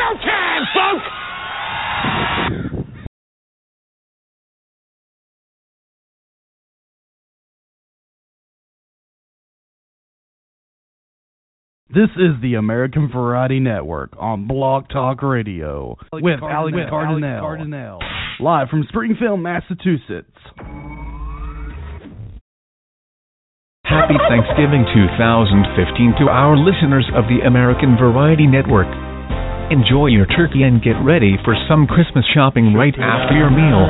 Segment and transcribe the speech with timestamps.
[0.00, 1.04] Showtime, folks!
[11.92, 17.98] This is the American Variety Network on Blog Talk Radio with Alex Cardinale, Cardinale,
[18.38, 20.30] live from Springfield, Massachusetts.
[23.84, 29.09] Happy Thanksgiving 2015 to our listeners of the American Variety Network.
[29.70, 33.86] Enjoy your turkey and get ready for some Christmas shopping right after your meal.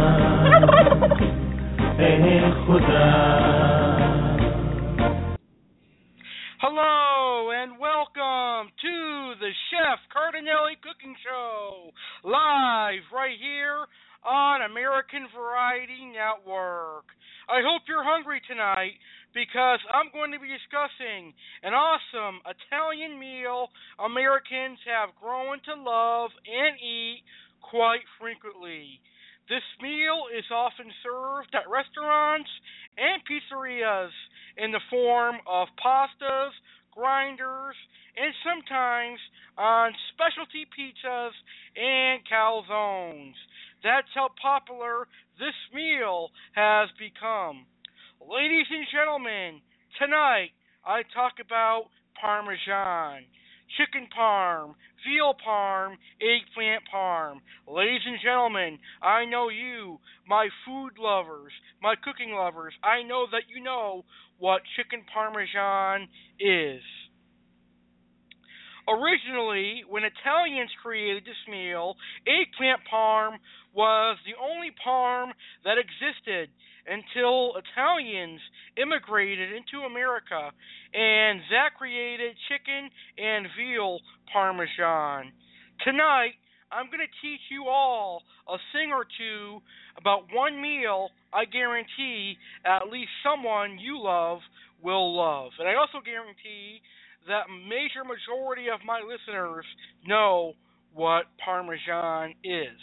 [6.60, 11.92] Hello and welcome to the Chef Cardinale Cooking Show,
[12.24, 13.86] live right here
[14.22, 17.08] on American Variety Network.
[17.48, 19.00] I hope you're hungry tonight
[19.34, 26.30] because I'm going to be discussing an awesome Italian meal Americans have grown to love
[26.46, 27.22] and eat
[27.62, 29.00] quite frequently.
[29.48, 32.50] This meal is often served at restaurants
[32.98, 34.14] and pizzerias
[34.56, 36.54] in the form of pastas,
[36.94, 37.76] grinders,
[38.16, 39.18] and sometimes
[39.58, 41.34] on specialty pizzas
[41.76, 43.34] and calzones.
[43.82, 45.06] That's how popular
[45.38, 47.66] this meal has become.
[48.20, 49.62] Ladies and gentlemen,
[49.98, 50.50] tonight
[50.84, 51.88] I talk about
[52.20, 53.24] Parmesan,
[53.78, 54.74] chicken parm,
[55.08, 57.40] veal parm, eggplant parm.
[57.66, 59.98] Ladies and gentlemen, I know you,
[60.28, 64.04] my food lovers, my cooking lovers, I know that you know
[64.38, 66.06] what chicken parmesan
[66.38, 66.82] is.
[68.86, 71.96] Originally, when Italians created this meal,
[72.28, 73.40] eggplant parm
[73.72, 75.32] was the only parm
[75.64, 76.50] that existed
[76.86, 78.40] until Italians
[78.76, 80.50] immigrated into America
[80.94, 83.98] and that created chicken and veal
[84.32, 85.32] parmesan.
[85.84, 86.34] Tonight,
[86.72, 89.60] I'm going to teach you all a thing or two
[89.98, 94.38] about one meal I guarantee at least someone you love
[94.82, 95.50] will love.
[95.58, 96.80] And I also guarantee
[97.28, 99.64] that major majority of my listeners
[100.06, 100.54] know
[100.94, 102.78] what parmesan is.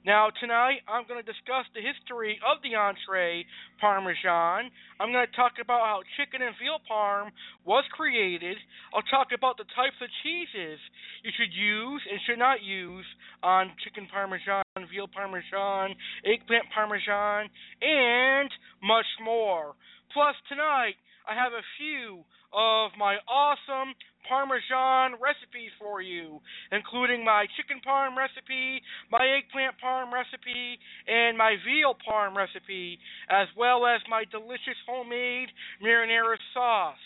[0.00, 3.44] Now, tonight I'm going to discuss the history of the entree
[3.84, 4.72] Parmesan.
[4.96, 7.28] I'm going to talk about how chicken and veal parm
[7.68, 8.56] was created.
[8.96, 10.80] I'll talk about the types of cheeses
[11.20, 13.04] you should use and should not use
[13.44, 15.92] on chicken Parmesan, veal Parmesan,
[16.24, 17.52] eggplant Parmesan,
[17.84, 18.48] and
[18.80, 19.76] much more.
[20.16, 20.96] Plus, tonight
[21.28, 23.94] I have a few of my awesome
[24.28, 26.38] Parmesan recipes for you,
[26.70, 30.78] including my chicken parm recipe, my eggplant parm recipe,
[31.08, 32.98] and my veal parm recipe,
[33.30, 35.48] as well as my delicious homemade
[35.82, 37.02] marinara sauce.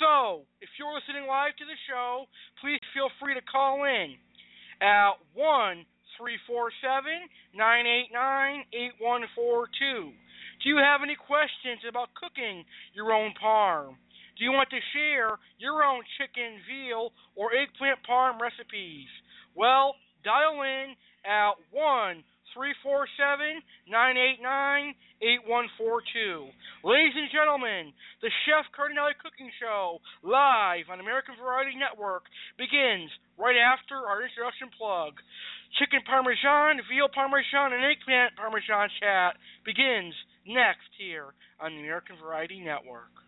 [0.00, 2.26] So, if you're listening live to the show,
[2.60, 4.18] please feel free to call in
[4.82, 5.86] at 1
[6.20, 8.12] 347 989
[8.76, 10.12] 8142.
[10.60, 13.96] Do you have any questions about cooking your own parm?
[14.36, 19.08] Do you want to share your own chicken, veal, or eggplant parm recipes?
[19.56, 20.92] Well, dial in
[21.24, 22.20] at 1
[22.52, 26.52] 347 989 8142.
[26.84, 32.28] Ladies and gentlemen, the Chef Cardinale Cooking Show, live on American Variety Network,
[32.60, 33.08] begins
[33.40, 35.16] right after our introduction plug.
[35.80, 40.12] Chicken Parmesan, veal Parmesan, and eggplant Parmesan chat begins
[40.44, 43.25] next here on the American Variety Network.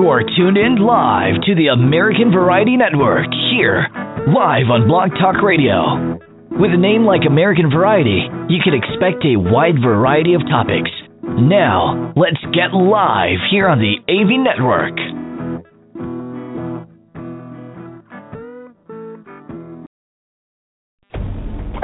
[0.00, 3.84] You're tuned in live to the American Variety Network here,
[4.32, 6.16] live on Blog Talk Radio.
[6.56, 10.88] With a name like American Variety, you can expect a wide variety of topics.
[11.20, 14.96] Now, let's get live here on the AV Network.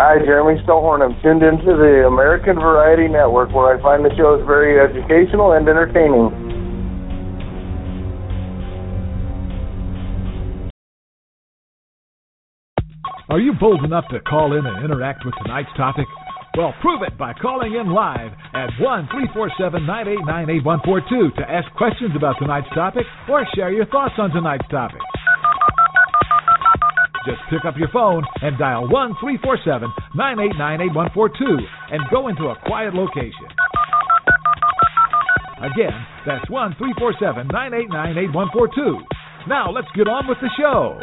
[0.00, 1.04] Hi, Jeremy Stillhorn.
[1.04, 5.68] I'm tuned into the American Variety Network where I find the shows very educational and
[5.68, 6.45] entertaining.
[13.28, 16.06] Are you bold enough to call in and interact with tonight's topic?
[16.56, 22.14] Well, prove it by calling in live at 1 347 989 8142 to ask questions
[22.14, 25.02] about tonight's topic or share your thoughts on tonight's topic.
[27.26, 32.56] Just pick up your phone and dial 1 347 989 8142 and go into a
[32.62, 33.50] quiet location.
[35.66, 39.50] Again, that's 1 347 989 8142.
[39.50, 41.02] Now, let's get on with the show.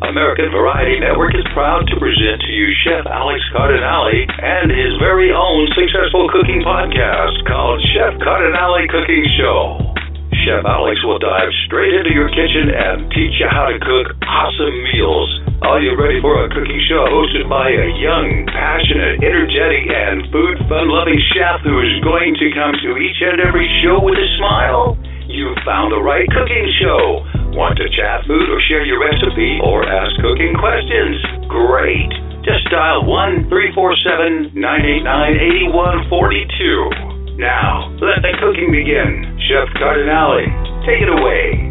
[0.00, 5.28] American Variety Network is proud to present to you Chef Alex Cardinale and his very
[5.28, 9.76] own successful cooking podcast called Chef Cardinale Cooking Show.
[10.40, 14.76] Chef Alex will dive straight into your kitchen and teach you how to cook awesome
[14.88, 15.28] meals.
[15.68, 20.64] Are you ready for a cooking show hosted by a young, passionate, energetic, and food
[20.64, 24.28] fun loving chef who is going to come to each and every show with a
[24.40, 24.96] smile?
[25.30, 27.22] You've found the right cooking show.
[27.54, 31.22] Want to chat food or share your recipe or ask cooking questions?
[31.46, 32.10] Great.
[32.42, 34.58] Just dial 1 347 989
[36.10, 37.38] 8142.
[37.38, 39.38] Now, let the cooking begin.
[39.46, 40.50] Chef Cardinale,
[40.82, 41.70] take it away.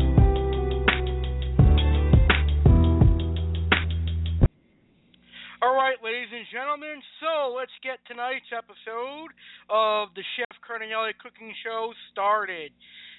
[5.60, 9.36] All right, ladies and gentlemen, so let's get tonight's episode
[9.68, 12.72] of the Chef Cardinale Cooking Show started.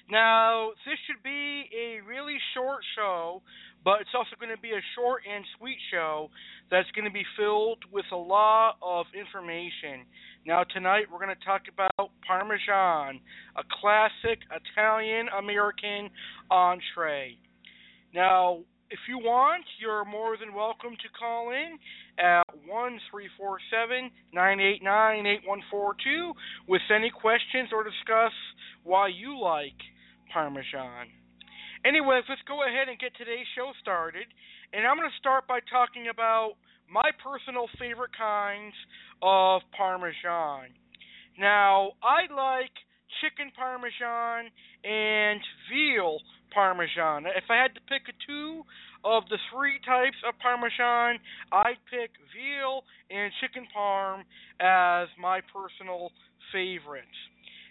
[0.09, 3.41] Now, this should be a really short show,
[3.83, 6.29] but it's also going to be a short and sweet show
[6.69, 10.05] that's going to be filled with a lot of information.
[10.45, 13.19] Now, tonight we're going to talk about Parmesan,
[13.55, 16.09] a classic Italian American
[16.49, 17.37] entree.
[18.13, 21.79] Now, if you want, you're more than welcome to call in
[22.21, 26.33] at one three four seven nine eight nine eight one four two
[26.67, 28.31] with any questions or discuss
[28.83, 29.77] why you like
[30.31, 31.09] Parmesan.
[31.83, 34.29] Anyways, let's go ahead and get today's show started.
[34.71, 36.53] And I'm going to start by talking about
[36.85, 38.75] my personal favorite kinds
[39.21, 40.77] of Parmesan.
[41.39, 42.71] Now, I like
[43.19, 44.53] chicken Parmesan
[44.85, 46.19] and veal
[46.53, 47.25] Parmesan.
[47.25, 48.63] If I had to pick a two
[49.03, 51.19] of the three types of Parmesan,
[51.51, 54.21] I'd pick veal and chicken parm
[54.59, 56.11] as my personal
[56.51, 57.07] favorites.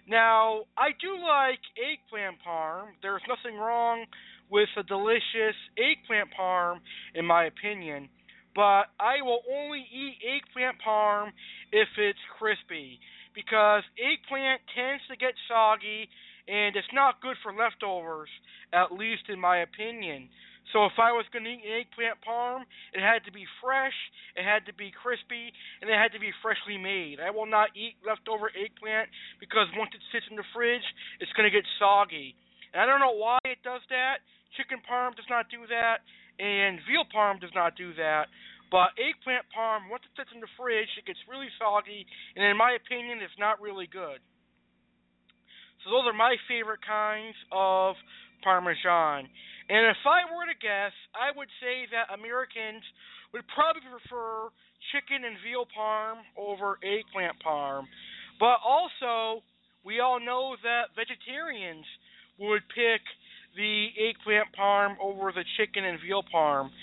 [0.08, 2.98] Now, I do like eggplant parm.
[3.02, 4.06] There's nothing wrong
[4.50, 6.78] with a delicious eggplant parm,
[7.14, 8.08] in my opinion.
[8.54, 11.28] But I will only eat eggplant parm
[11.70, 12.98] if it's crispy.
[13.34, 16.08] Because eggplant tends to get soggy
[16.48, 18.28] and it's not good for leftovers,
[18.72, 20.28] at least in my opinion.
[20.72, 22.62] So if I was going to eat an eggplant parm,
[22.94, 23.94] it had to be fresh,
[24.38, 25.50] it had to be crispy,
[25.82, 27.18] and it had to be freshly made.
[27.18, 29.10] I will not eat leftover eggplant
[29.42, 30.86] because once it sits in the fridge,
[31.18, 32.38] it's going to get soggy.
[32.70, 34.22] And I don't know why it does that.
[34.54, 36.06] Chicken parm does not do that,
[36.38, 38.30] and veal parm does not do that.
[38.70, 42.06] But eggplant parm, once it sits in the fridge, it gets really soggy,
[42.38, 44.22] and in my opinion, it's not really good.
[45.82, 47.98] So those are my favorite kinds of
[48.46, 49.26] Parmesan.
[49.70, 52.82] And if I were to guess, I would say that Americans
[53.30, 54.50] would probably prefer
[54.90, 57.86] chicken and veal parm over eggplant parm.
[58.42, 59.46] But also,
[59.86, 61.86] we all know that vegetarians
[62.42, 62.98] would pick
[63.54, 66.74] the eggplant parm over the chicken and veal parm.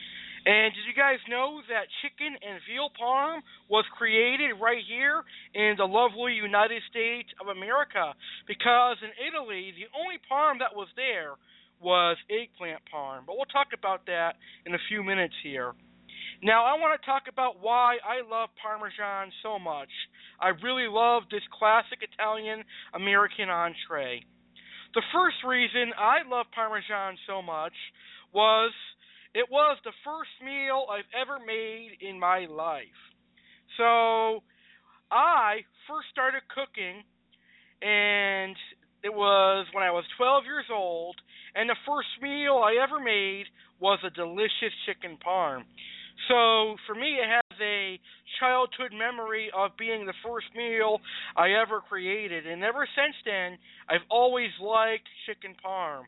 [0.48, 5.76] And did you guys know that chicken and veal parm was created right here in
[5.76, 8.16] the lovely United States of America?
[8.48, 11.36] Because in Italy, the only parm that was there
[11.80, 13.26] was eggplant parm.
[13.26, 15.74] But we'll talk about that in a few minutes here.
[16.44, 19.90] Now, I want to talk about why I love Parmesan so much.
[20.40, 24.22] I really love this classic Italian American entree.
[24.94, 27.74] The first reason I love Parmesan so much
[28.34, 28.72] was
[29.34, 33.02] it was the first meal I've ever made in my life.
[33.78, 34.44] So
[35.12, 37.02] I first started cooking,
[37.82, 38.56] and
[39.04, 41.16] it was when I was 12 years old,
[41.58, 43.46] and the first meal I ever made
[43.82, 45.64] was a delicious chicken parm.
[46.30, 48.00] So for me, it has a
[48.40, 51.00] childhood memory of being the first meal
[51.36, 53.58] I ever created, and ever since then,
[53.90, 56.04] I've always liked chicken parm.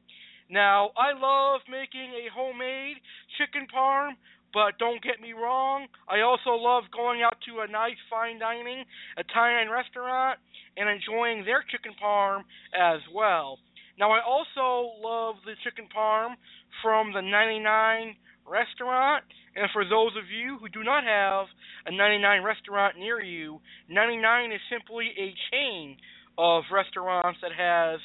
[0.50, 2.98] Now, I love making a homemade
[3.38, 4.18] chicken parm,
[4.54, 8.84] but don't get me wrong, I also love going out to a nice fine dining
[9.18, 10.40] Italian restaurant
[10.76, 12.42] and enjoying their chicken parm
[12.74, 13.58] as well.
[14.00, 16.36] Now, I also love the chicken parm
[16.82, 18.16] from the 99
[18.48, 19.26] restaurant.
[19.56, 21.48] And for those of you who do not have
[21.86, 25.98] a 99 restaurant near you, 99 is simply a chain
[26.38, 28.00] of restaurants that has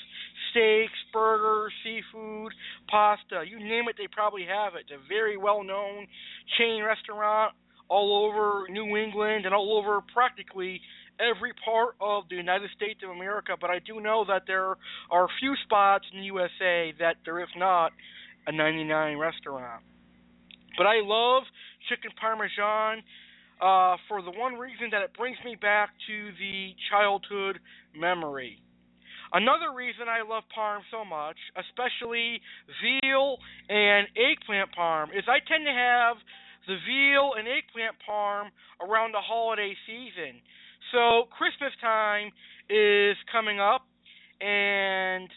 [0.51, 2.53] steaks, burgers, seafood,
[2.91, 4.91] pasta, you name it, they probably have it.
[4.91, 6.07] It's a very well known
[6.59, 7.55] chain restaurant
[7.89, 10.81] all over New England and all over practically
[11.21, 14.76] every part of the United States of America, but I do know that there
[15.11, 17.92] are a few spots in the USA that there is not
[18.47, 19.83] a 99 restaurant.
[20.76, 21.44] But I love
[21.88, 23.02] chicken parmesan
[23.61, 27.59] uh, for the one reason that it brings me back to the childhood
[27.97, 28.59] memory.
[29.33, 32.40] Another reason I love parm so much, especially
[32.78, 36.16] veal and eggplant parm, is I tend to have
[36.66, 40.38] the veal and eggplant parm around the holiday season.
[40.93, 42.31] So Christmas time
[42.69, 43.87] is coming up,
[44.41, 45.29] and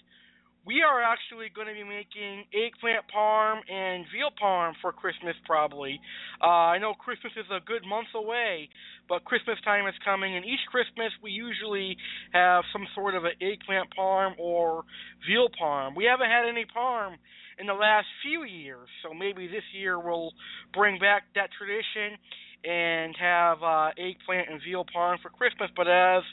[0.68, 6.00] we are actually going to be making eggplant parm and veal parm for Christmas probably.
[6.44, 8.68] Uh, I know Christmas is a good month away,
[9.08, 11.96] but Christmas time is coming, and each Christmas we usually
[12.34, 14.84] have some sort of an eggplant parm or
[15.26, 15.96] veal parm.
[15.96, 17.16] We haven't had any parm
[17.58, 20.32] in the last few years, so maybe this year we'll
[20.74, 22.20] bring back that tradition
[22.64, 25.70] and have uh, eggplant and veal parm for Christmas.
[25.76, 26.24] But as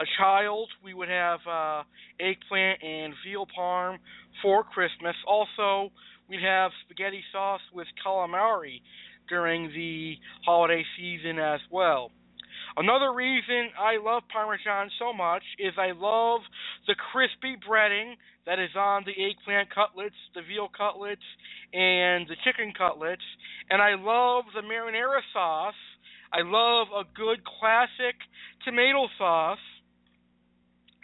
[0.00, 1.82] a child, we would have uh,
[2.20, 3.98] eggplant and veal parm
[4.42, 5.16] for Christmas.
[5.26, 5.90] Also,
[6.28, 8.80] we'd have spaghetti sauce with calamari
[9.28, 10.14] during the
[10.44, 12.10] holiday season as well.
[12.76, 16.40] Another reason I love Parmesan so much is I love
[16.86, 18.14] the crispy breading
[18.46, 21.24] that is on the eggplant cutlets, the veal cutlets,
[21.72, 23.22] and the chicken cutlets.
[23.70, 25.78] And I love the marinara sauce.
[26.32, 28.16] I love a good classic
[28.64, 29.58] tomato sauce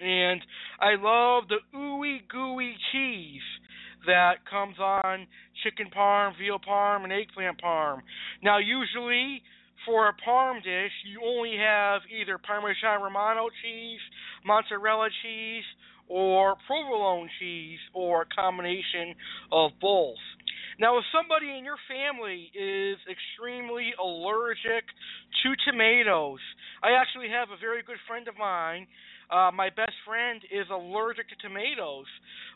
[0.01, 0.41] and
[0.81, 3.43] I love the ooey gooey cheese
[4.07, 5.27] that comes on
[5.65, 8.01] chicken parm, veal parm, and eggplant parm.
[8.43, 9.43] Now, usually
[9.87, 14.01] for a parm dish, you only have either Parmesan Romano cheese,
[14.45, 15.65] mozzarella cheese,
[16.09, 19.15] or provolone cheese, or a combination
[19.53, 20.17] of both.
[20.81, 24.87] Now, if somebody in your family is extremely allergic
[25.43, 26.41] to tomatoes,
[26.83, 28.87] I actually have a very good friend of mine
[29.31, 32.09] uh, my best friend is allergic to tomatoes,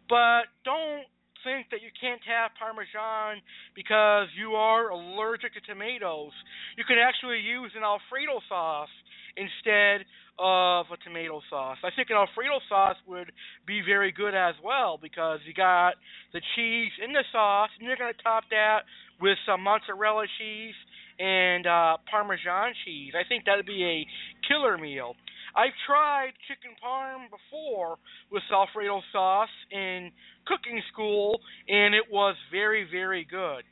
[0.09, 1.05] but don't
[1.45, 3.43] think that you can't have Parmesan
[3.75, 6.33] because you are allergic to tomatoes.
[6.77, 8.93] You can actually use an Alfredo sauce
[9.37, 10.07] instead
[10.39, 11.79] of a tomato sauce.
[11.85, 13.33] I think an Alfredo sauce would
[13.67, 15.95] be very good as well because you got
[16.33, 18.85] the cheese in the sauce and you're going to top that
[19.21, 20.75] with some mozzarella cheese
[21.19, 23.13] and uh, Parmesan cheese.
[23.15, 24.07] I think that would be a
[24.49, 25.15] killer meal.
[25.55, 27.99] I've tried chicken parm before
[28.31, 30.11] with Alfredo sauce in
[30.47, 33.65] cooking school, and it was very, very good.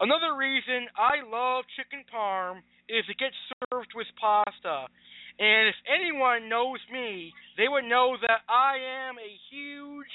[0.00, 3.36] Another reason I love chicken parm is it gets
[3.70, 4.86] served with pasta.
[5.38, 8.76] And if anyone knows me, they would know that I
[9.08, 10.12] am a huge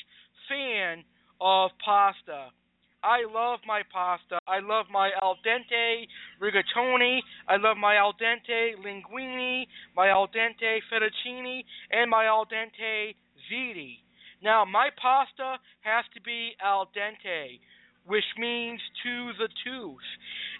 [0.50, 1.04] fan
[1.42, 2.50] of pasta.
[3.08, 4.38] I love my pasta.
[4.48, 6.04] I love my al dente
[6.44, 7.22] rigatoni.
[7.48, 13.16] I love my al dente linguine, my al dente fettuccine, and my al dente
[13.48, 14.00] ziti.
[14.44, 15.56] Now, my pasta
[15.88, 17.60] has to be al dente,
[18.06, 20.08] which means to the tooth.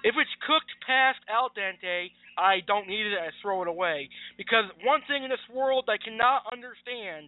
[0.06, 3.20] If it's cooked past al dente, I don't need it.
[3.20, 4.08] I throw it away.
[4.38, 7.28] Because one thing in this world I cannot understand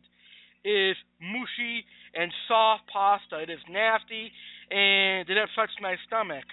[0.64, 1.84] is mushy
[2.16, 3.44] and soft pasta.
[3.44, 4.32] It is nasty
[4.72, 6.46] and it upsets my stomach.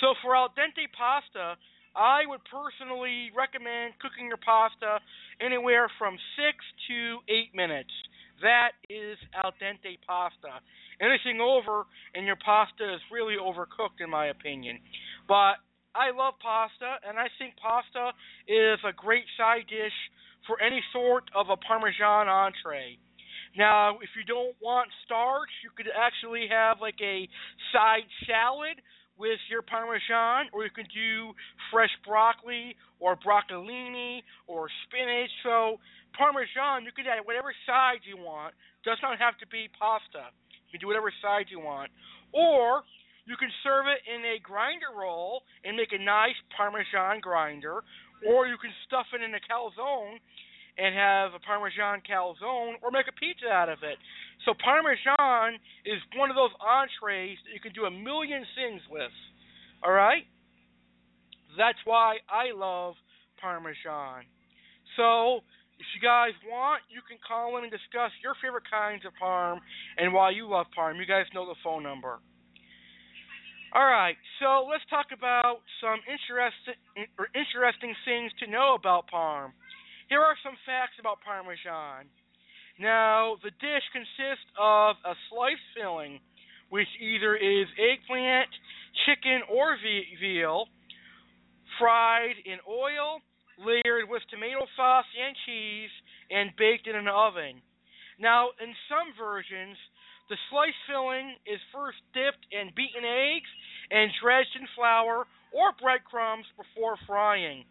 [0.00, 1.56] So for al dente pasta,
[1.94, 4.98] I would personally recommend cooking your pasta
[5.40, 6.56] anywhere from six
[6.88, 7.92] to eight minutes.
[8.40, 10.64] That is al dente pasta.
[11.00, 14.78] Anything over and your pasta is really overcooked, in my opinion.
[15.28, 15.60] But
[15.94, 18.16] I love pasta, and I think pasta
[18.48, 19.94] is a great side dish
[20.46, 22.98] for any sort of a Parmesan entree.
[23.56, 27.28] Now, if you don't want starch, you could actually have like a
[27.72, 28.80] side salad
[29.18, 31.36] with your Parmesan, or you can do
[31.70, 35.30] fresh broccoli or broccolini or spinach.
[35.44, 35.76] So
[36.16, 38.54] Parmesan, you could add whatever side you want.
[38.84, 40.32] Does not have to be pasta.
[40.66, 41.92] You can do whatever side you want.
[42.32, 42.82] Or
[43.28, 47.84] you can serve it in a grinder roll and make a nice Parmesan grinder.
[48.26, 50.18] Or you can stuff it in a calzone
[50.78, 53.98] and have a Parmesan calzone or make a pizza out of it.
[54.44, 59.12] So Parmesan is one of those entrees that you can do a million things with.
[59.84, 60.24] All right?
[61.58, 62.94] That's why I love
[63.40, 64.24] Parmesan.
[64.96, 65.44] So
[65.78, 69.58] if you guys want, you can call in and discuss your favorite kinds of parm
[69.98, 70.96] and why you love parm.
[70.96, 72.20] You guys know the phone number.
[73.74, 76.76] All right, so let's talk about some interesting
[77.16, 79.56] or interesting things to know about parm.
[80.12, 82.04] Here are some facts about Parmesan.
[82.76, 86.20] Now, the dish consists of a sliced filling,
[86.68, 88.52] which either is eggplant,
[89.08, 89.80] chicken, or
[90.20, 90.68] veal,
[91.80, 93.24] fried in oil,
[93.56, 95.94] layered with tomato sauce and cheese,
[96.28, 97.64] and baked in an oven.
[98.20, 99.80] Now, in some versions,
[100.28, 103.48] the sliced filling is first dipped in beaten eggs
[103.88, 105.24] and dredged in flour
[105.56, 107.64] or breadcrumbs before frying.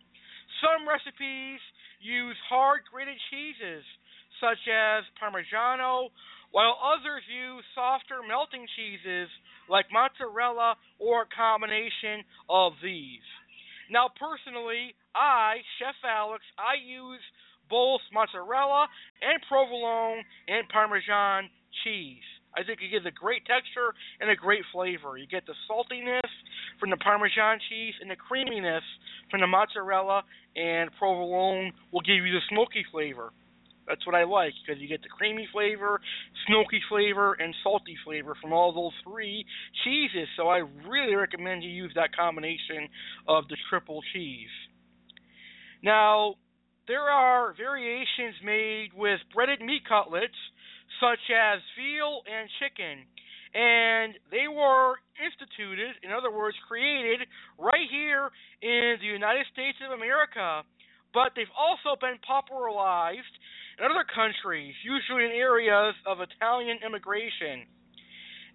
[0.58, 1.62] Some recipes
[2.02, 3.86] use hard grated cheeses
[4.42, 6.10] such as Parmigiano,
[6.52, 9.30] while others use softer melting cheeses
[9.70, 13.24] like mozzarella or a combination of these.
[13.90, 17.22] Now, personally, I, Chef Alex, I use
[17.70, 18.88] both mozzarella
[19.22, 21.48] and provolone and Parmesan
[21.84, 22.26] cheese.
[22.52, 25.16] I think it gives a great texture and a great flavor.
[25.16, 26.32] You get the saltiness
[26.82, 28.84] from the Parmesan cheese and the creaminess
[29.30, 30.24] from the mozzarella,
[30.58, 33.32] and provolone will give you the smoky flavor.
[33.88, 36.02] That's what I like because you get the creamy flavor,
[36.48, 39.46] smoky flavor, and salty flavor from all those three
[39.84, 40.28] cheeses.
[40.38, 42.90] So I really recommend you use that combination
[43.28, 44.52] of the triple cheese.
[45.84, 46.36] Now,
[46.88, 50.40] there are variations made with breaded meat cutlets
[51.00, 53.06] such as veal and chicken.
[53.54, 57.28] And they were instituted, in other words, created
[57.60, 60.64] right here in the United States of America.
[61.14, 63.36] But they've also been popularized
[63.78, 67.68] in other countries, usually in areas of Italian immigration.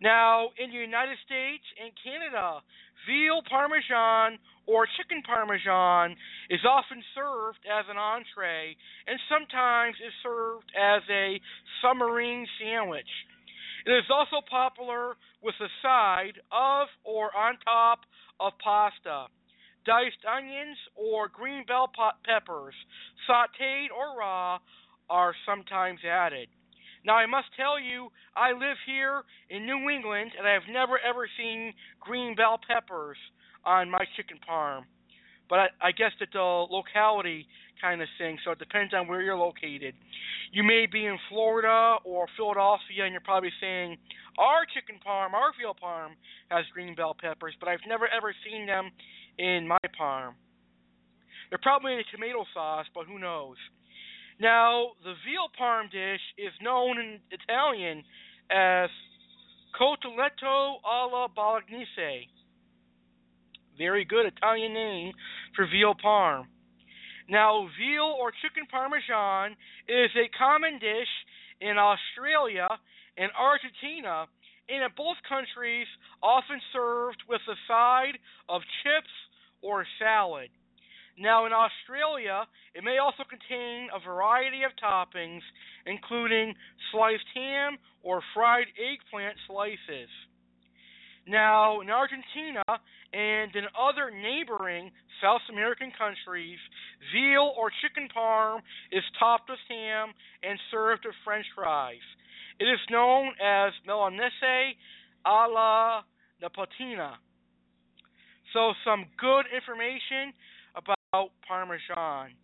[0.00, 2.60] Now, in the United States and Canada,
[3.08, 6.16] veal parmesan or chicken parmesan
[6.50, 11.40] is often served as an entree and sometimes is served as a
[11.80, 13.08] submarine sandwich.
[13.86, 18.00] It is also popular with a side of or on top
[18.40, 19.26] of pasta.
[19.86, 21.88] Diced onions or green bell
[22.26, 22.74] peppers,
[23.30, 24.58] sauteed or raw,
[25.08, 26.48] are sometimes added.
[27.04, 30.98] Now, I must tell you, I live here in New England, and I have never
[30.98, 33.16] ever seen green bell peppers
[33.64, 34.82] on my chicken parm.
[35.48, 37.46] But I, I guess it's a locality
[37.80, 39.94] kind of thing, so it depends on where you're located.
[40.52, 43.96] You may be in Florida or Philadelphia, and you're probably saying,
[44.38, 46.10] our chicken parm, our veal parm
[46.50, 48.90] has green bell peppers, but I've never ever seen them
[49.38, 50.32] in my parm.
[51.50, 53.56] They're probably in a tomato sauce, but who knows?
[54.40, 58.04] Now, the veal parm dish is known in Italian
[58.50, 58.90] as
[59.78, 62.28] cotolletto alla bolognese.
[63.78, 65.12] Very good Italian name
[65.54, 66.44] for veal parm.
[67.28, 69.56] Now, veal or chicken parmesan
[69.88, 71.10] is a common dish
[71.60, 72.68] in Australia
[73.16, 74.26] and Argentina,
[74.68, 75.86] and in both countries
[76.22, 79.12] often served with a side of chips
[79.62, 80.50] or salad.
[81.18, 85.40] Now, in Australia, it may also contain a variety of toppings,
[85.86, 86.54] including
[86.92, 90.10] sliced ham or fried eggplant slices.
[91.26, 92.62] Now, in Argentina
[93.12, 96.58] and in other neighboring South American countries,
[97.12, 98.58] veal or chicken parm
[98.92, 102.04] is topped with ham and served with french fries.
[102.60, 104.76] It is known as milanese
[105.24, 106.04] alla
[106.40, 107.14] napolitana.
[108.52, 110.32] So, some good information
[110.76, 112.38] about Parmesan.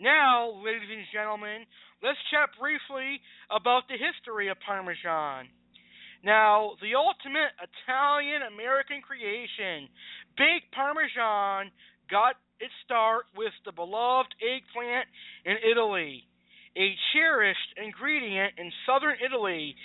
[0.00, 1.66] Now, ladies and gentlemen,
[2.02, 3.20] let's chat briefly
[3.50, 5.50] about the history of Parmesan.
[6.24, 9.88] Now, the ultimate Italian American creation,
[10.36, 11.70] baked Parmesan,
[12.10, 15.06] got its start with the beloved eggplant
[15.44, 16.26] in Italy.
[16.76, 19.76] A cherished ingredient in southern Italy,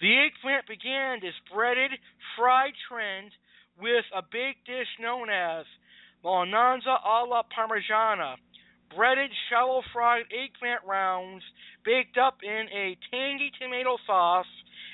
[0.00, 1.92] the eggplant began this breaded,
[2.36, 3.30] fried trend
[3.78, 5.66] with a baked dish known as
[6.24, 8.36] Melanzane alla Parmigiana,
[8.94, 11.44] breaded shallow fried eggplant rounds
[11.84, 14.46] baked up in a tangy tomato sauce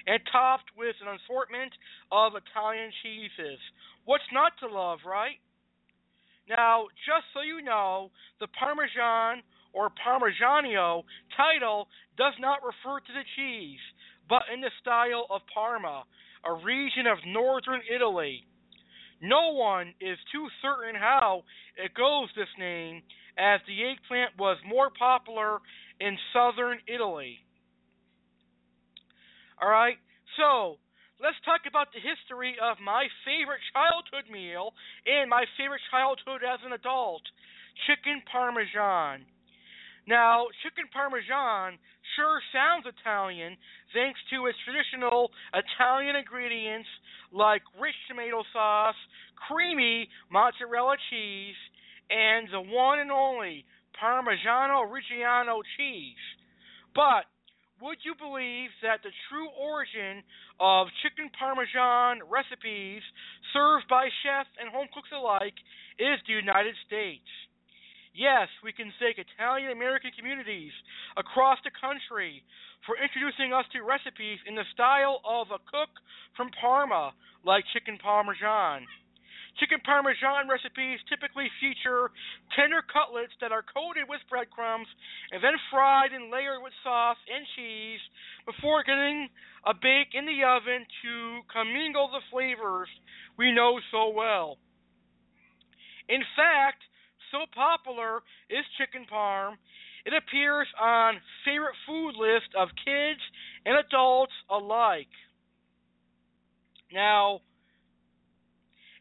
[0.09, 1.73] and topped with an assortment
[2.11, 3.61] of Italian cheeses.
[4.07, 5.37] What's not to love, right?
[6.49, 9.45] Now, just so you know, the Parmesan
[9.75, 11.05] or Parmigiano
[11.37, 13.85] title does not refer to the cheese,
[14.29, 16.05] but in the style of Parma,
[16.45, 18.47] a region of northern Italy.
[19.21, 21.43] No one is too certain how
[21.77, 23.03] it goes this name,
[23.37, 25.59] as the eggplant was more popular
[26.01, 27.41] in southern Italy.
[29.59, 29.99] Alright,
[30.39, 30.79] so
[31.19, 34.71] let's talk about the history of my favorite childhood meal
[35.03, 37.27] and my favorite childhood as an adult
[37.91, 39.27] chicken parmesan.
[40.07, 41.75] Now, chicken parmesan
[42.15, 43.59] sure sounds Italian
[43.91, 46.87] thanks to its traditional Italian ingredients
[47.35, 48.99] like rich tomato sauce,
[49.35, 51.59] creamy mozzarella cheese,
[52.15, 53.67] and the one and only
[53.99, 56.23] Parmigiano Reggiano cheese.
[56.95, 57.27] But
[57.81, 60.23] would you believe that the true origin
[60.59, 63.03] of chicken parmesan recipes
[63.55, 65.55] served by chefs and home cooks alike
[65.99, 67.27] is the United States?
[68.19, 70.75] Yes, we can thank Italian American communities
[71.15, 72.43] across the country
[72.83, 75.93] for introducing us to recipes in the style of a cook
[76.35, 77.15] from Parma,
[77.47, 78.87] like chicken parmesan.
[79.59, 82.15] Chicken parmesan recipes typically feature
[82.55, 84.87] tender cutlets that are coated with breadcrumbs
[85.35, 87.99] and then fried and layered with sauce and cheese
[88.47, 89.27] before getting
[89.67, 92.89] a bake in the oven to commingle the flavors
[93.35, 94.59] we know so well.
[96.09, 96.79] In fact,
[97.35, 99.59] so popular is chicken parm,
[100.07, 103.21] it appears on favorite food lists of kids
[103.67, 105.13] and adults alike.
[106.93, 107.41] Now,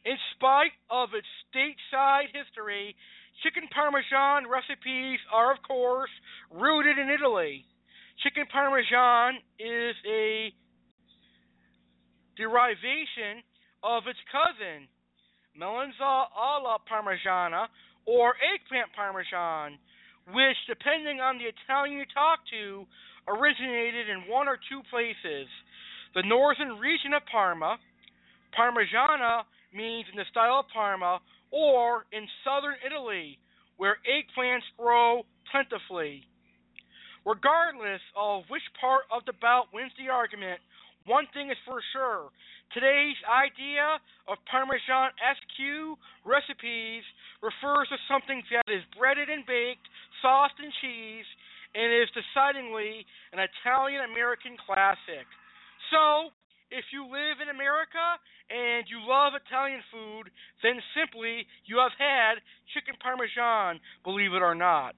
[0.07, 2.95] in spite of its stateside history,
[3.43, 6.09] chicken parmesan recipes are, of course,
[6.47, 7.67] rooted in Italy.
[8.23, 10.55] Chicken parmesan is a
[12.39, 13.43] derivation
[13.83, 14.87] of its cousin,
[15.59, 17.67] melanzane alla parmigiana,
[18.07, 19.75] or eggplant parmesan,
[20.31, 22.87] which, depending on the Italian you talk to,
[23.27, 25.51] originated in one or two places.
[26.15, 27.75] The northern region of Parma,
[28.55, 29.43] Parmigiana
[29.77, 33.37] means in the style of Parma, or in southern Italy,
[33.77, 35.21] where eggplants grow
[35.53, 36.25] plentifully.
[37.25, 40.59] Regardless of which part of the bout wins the argument,
[41.05, 42.33] one thing is for sure.
[42.73, 45.95] Today's idea of Parmesan SQ
[46.27, 47.03] recipes
[47.39, 49.87] refers to something that is breaded and baked,
[50.19, 51.27] sauced in cheese,
[51.75, 55.27] and is decidedly an Italian American classic.
[55.91, 56.35] So,
[56.71, 58.19] if you live in America
[58.51, 60.31] and you love Italian food,
[60.63, 62.43] then simply you have had
[62.75, 64.95] chicken parmesan, believe it or not.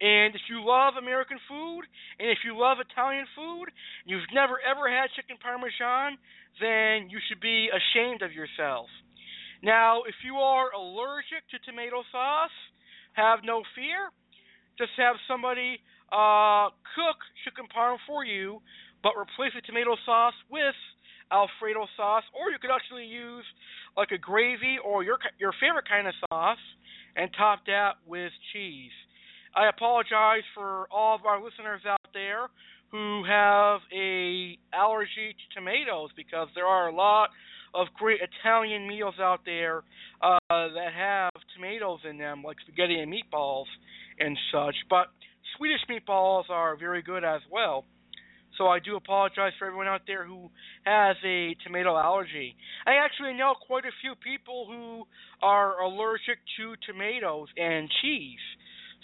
[0.00, 1.86] And if you love American food
[2.18, 6.18] and if you love Italian food, and you've never ever had chicken parmesan,
[6.60, 8.90] then you should be ashamed of yourself.
[9.62, 12.52] Now, if you are allergic to tomato sauce,
[13.14, 14.12] have no fear.
[14.76, 15.78] Just have somebody
[16.12, 18.60] uh, cook chicken parm for you
[19.04, 20.74] but replace the tomato sauce with
[21.30, 23.44] Alfredo sauce, or you could actually use
[23.96, 26.64] like a gravy or your your favorite kind of sauce
[27.14, 28.96] and top that with cheese.
[29.54, 32.48] I apologize for all of our listeners out there
[32.90, 37.28] who have a allergy to tomatoes because there are a lot
[37.74, 39.82] of great Italian meals out there
[40.22, 43.66] uh, that have tomatoes in them, like spaghetti and meatballs
[44.18, 44.76] and such.
[44.88, 45.06] But
[45.56, 47.84] Swedish meatballs are very good as well.
[48.58, 50.48] So I do apologize for everyone out there who
[50.84, 52.54] has a tomato allergy.
[52.86, 55.04] I actually know quite a few people who
[55.42, 58.38] are allergic to tomatoes and cheese.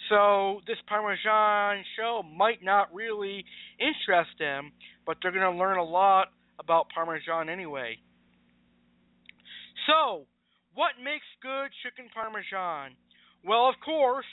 [0.09, 3.45] So this Parmesan show might not really
[3.79, 4.71] interest them,
[5.05, 7.97] but they're going to learn a lot about Parmesan anyway.
[9.87, 10.25] So,
[10.73, 12.95] what makes good chicken Parmesan?
[13.43, 14.25] Well, of course,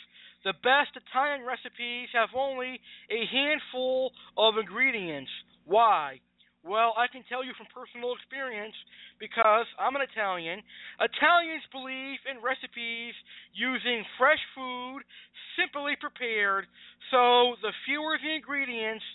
[0.45, 5.31] the best Italian recipes have only a handful of ingredients.
[5.65, 6.21] Why?
[6.65, 8.75] Well, I can tell you from personal experience
[9.23, 10.61] because I'm an Italian.
[10.99, 13.15] Italians believe in recipes
[13.55, 15.07] using fresh food,
[15.55, 16.67] simply prepared,
[17.11, 19.07] so the fewer the ingredients,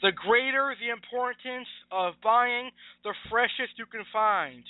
[0.00, 2.70] the greater the importance of buying
[3.02, 4.62] the freshest you can find.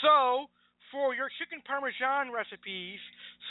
[0.00, 0.46] So,
[0.94, 3.02] for your chicken parmesan recipes,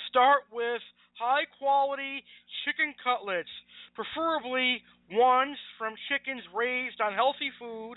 [0.07, 0.81] start with
[1.19, 2.23] high quality
[2.65, 3.51] chicken cutlets,
[3.95, 7.95] preferably ones from chickens raised on healthy food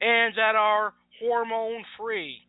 [0.00, 2.42] and that are hormone free.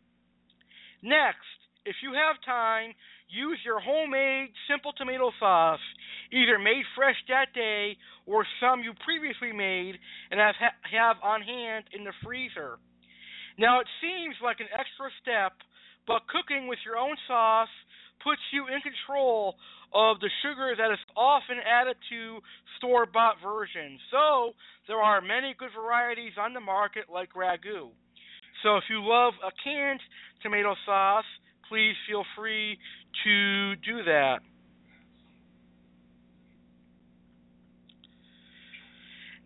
[1.02, 1.46] Next,
[1.84, 2.92] if you have time,
[3.28, 5.80] use your homemade simple tomato sauce,
[6.32, 9.94] either made fresh that day or some you previously made
[10.30, 10.54] and have
[10.90, 12.78] have on hand in the freezer.
[13.58, 15.52] Now it seems like an extra step
[16.06, 17.72] but cooking with your own sauce
[18.22, 19.54] puts you in control
[19.94, 22.38] of the sugar that is often added to
[22.76, 24.00] store bought versions.
[24.10, 24.52] So
[24.86, 27.90] there are many good varieties on the market like Ragu.
[28.62, 30.00] So if you love a canned
[30.42, 31.24] tomato sauce,
[31.68, 32.78] please feel free
[33.24, 34.38] to do that.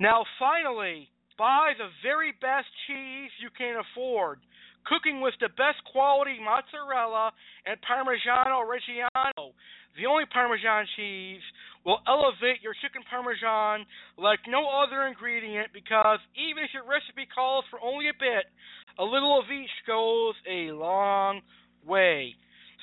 [0.00, 1.08] Now, finally,
[1.38, 4.40] buy the very best cheese you can afford.
[4.86, 7.30] Cooking with the best quality mozzarella
[7.66, 9.54] and Parmigiano Reggiano,
[9.96, 11.42] the only Parmesan cheese,
[11.84, 13.86] will elevate your chicken Parmesan
[14.18, 18.50] like no other ingredient because even if your recipe calls for only a bit,
[18.98, 21.40] a little of each goes a long
[21.86, 22.34] way.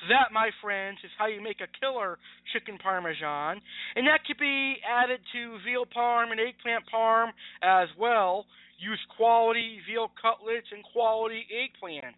[0.08, 2.16] That, my friends, is how you make a killer
[2.54, 3.60] chicken parmesan,
[3.96, 7.28] and that could be added to veal parm and eggplant parm
[7.60, 8.46] as well.
[8.80, 12.16] Use quality veal cutlets and quality eggplant.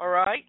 [0.00, 0.44] All right.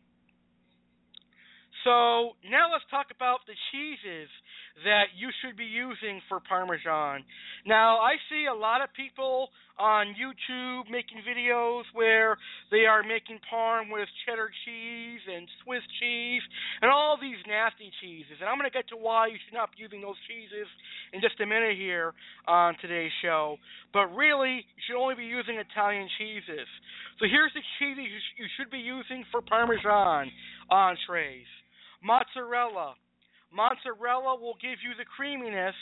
[1.84, 4.32] So now let's talk about the cheeses
[4.82, 7.22] that you should be using for Parmesan.
[7.66, 12.38] Now I see a lot of people on YouTube making videos where
[12.70, 16.42] they are making parm with cheddar cheese and Swiss cheese
[16.82, 18.42] and all these nasty cheeses.
[18.42, 20.70] And I'm going to get to why you should not be using those cheeses
[21.14, 22.14] in just a minute here
[22.46, 23.58] on today's show.
[23.94, 26.70] But really, you should only be using Italian cheeses.
[27.22, 27.98] So here's the cheese
[28.38, 30.30] you should be using for Parmesan
[30.70, 31.50] entrees
[32.04, 32.96] mozzarella.
[33.54, 35.78] Mozzarella will give you the creaminess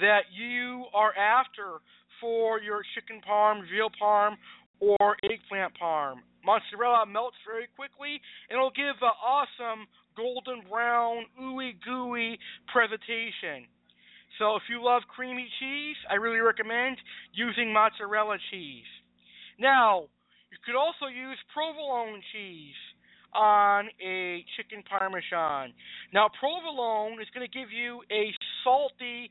[0.00, 1.84] that you are after
[2.20, 4.36] for your chicken parm, veal parm,
[4.80, 6.24] or eggplant parm.
[6.44, 9.84] Mozzarella melts very quickly and it'll give an awesome
[10.16, 12.38] golden brown, ooey gooey
[12.72, 13.68] presentation.
[14.38, 16.96] So if you love creamy cheese, I really recommend
[17.32, 18.88] using mozzarella cheese.
[19.60, 20.08] Now,
[20.48, 22.80] you could also use provolone cheese
[23.34, 25.72] on a chicken parmesan.
[26.12, 29.30] Now, provolone is going to give you a salty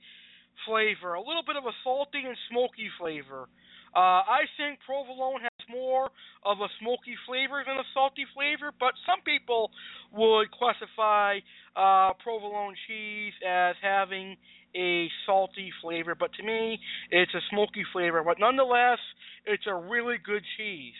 [0.67, 3.47] flavor, a little bit of a salty and smoky flavor.
[3.95, 6.09] Uh, I think provolone has more
[6.45, 9.71] of a smoky flavor than a salty flavor, but some people
[10.13, 11.41] would classify
[11.75, 14.37] uh, provolone cheese as having
[14.75, 18.21] a salty flavor, but to me, it's a smoky flavor.
[18.23, 18.99] But nonetheless,
[19.45, 20.93] it's a really good cheese.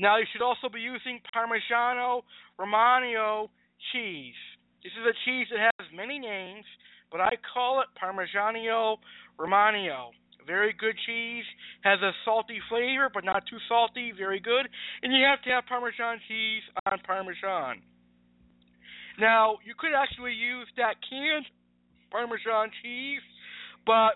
[0.00, 2.22] Now you should also be using Parmigiano
[2.58, 3.50] Romano
[3.92, 4.38] cheese.
[4.82, 6.64] This is a cheese that has many names,
[7.10, 8.96] but I call it Parmigiano
[9.38, 10.10] Romano.
[10.46, 11.44] Very good cheese,
[11.82, 14.66] has a salty flavor, but not too salty, very good.
[15.02, 17.82] And you have to have Parmesan cheese on Parmesan.
[19.20, 21.44] Now, you could actually use that canned
[22.10, 23.20] Parmesan cheese,
[23.84, 24.14] but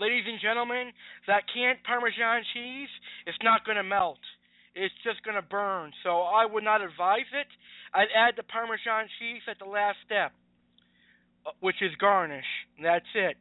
[0.00, 0.90] ladies and gentlemen,
[1.28, 2.88] that canned Parmesan cheese
[3.28, 4.18] is not going to melt
[4.74, 5.92] it's just going to burn.
[6.02, 7.46] So I would not advise it.
[7.94, 10.32] I'd add the Parmesan cheese at the last step,
[11.46, 12.48] uh, which is garnish.
[12.82, 13.36] That's it.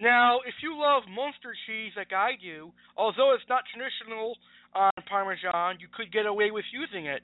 [0.00, 4.34] Now, if you love Munster cheese like I do, although it's not traditional
[4.74, 7.22] on Parmesan, you could get away with using it.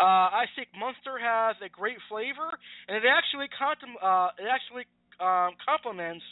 [0.00, 2.52] Uh, I think Munster has a great flavor,
[2.88, 4.84] and it actually contem- uh, it actually
[5.20, 6.24] um, complements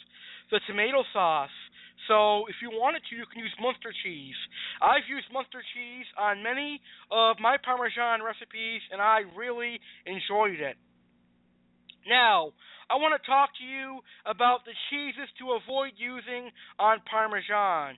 [0.49, 1.53] the tomato sauce
[2.07, 4.37] so if you wanted to, you can use Munster cheese.
[4.81, 10.77] I've used Munster cheese on many of my Parmesan recipes, and I really enjoyed it.
[12.07, 12.53] Now,
[12.89, 17.97] I want to talk to you about the cheeses to avoid using on Parmesan.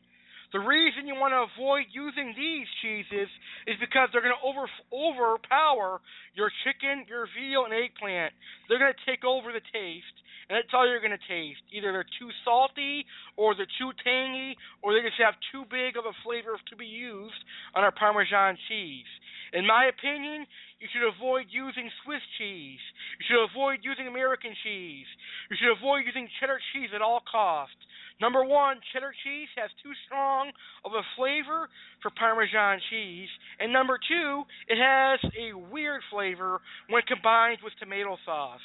[0.55, 3.27] The reason you want to avoid using these cheeses
[3.67, 4.63] is because they're going to over
[4.95, 5.99] overpower
[6.39, 8.31] your chicken, your veal, and eggplant.
[8.71, 10.17] They're going to take over the taste,
[10.49, 11.61] and that's all you're to taste.
[11.75, 13.05] Either they're too salty,
[13.35, 16.87] or they're too tangy, or they just have too big of a flavor to be
[16.87, 17.39] used
[17.75, 19.07] on our Parmesan cheese.
[19.53, 20.47] In my opinion,
[20.79, 22.83] you should avoid using Swiss cheese.
[23.19, 25.07] You should avoid using American cheese.
[25.49, 27.79] You should avoid using cheddar cheese at all costs.
[28.19, 30.51] Number one, cheddar cheese has too strong
[30.83, 31.69] of a flavor
[32.01, 33.29] for Parmesan cheese.
[33.59, 38.63] And number two, it has a weird flavor when combined with tomato sauce.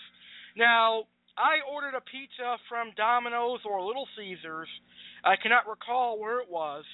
[0.56, 1.04] Now,
[1.36, 4.68] I ordered a pizza from Domino's or Little Caesars.
[5.24, 6.84] I cannot recall where it was,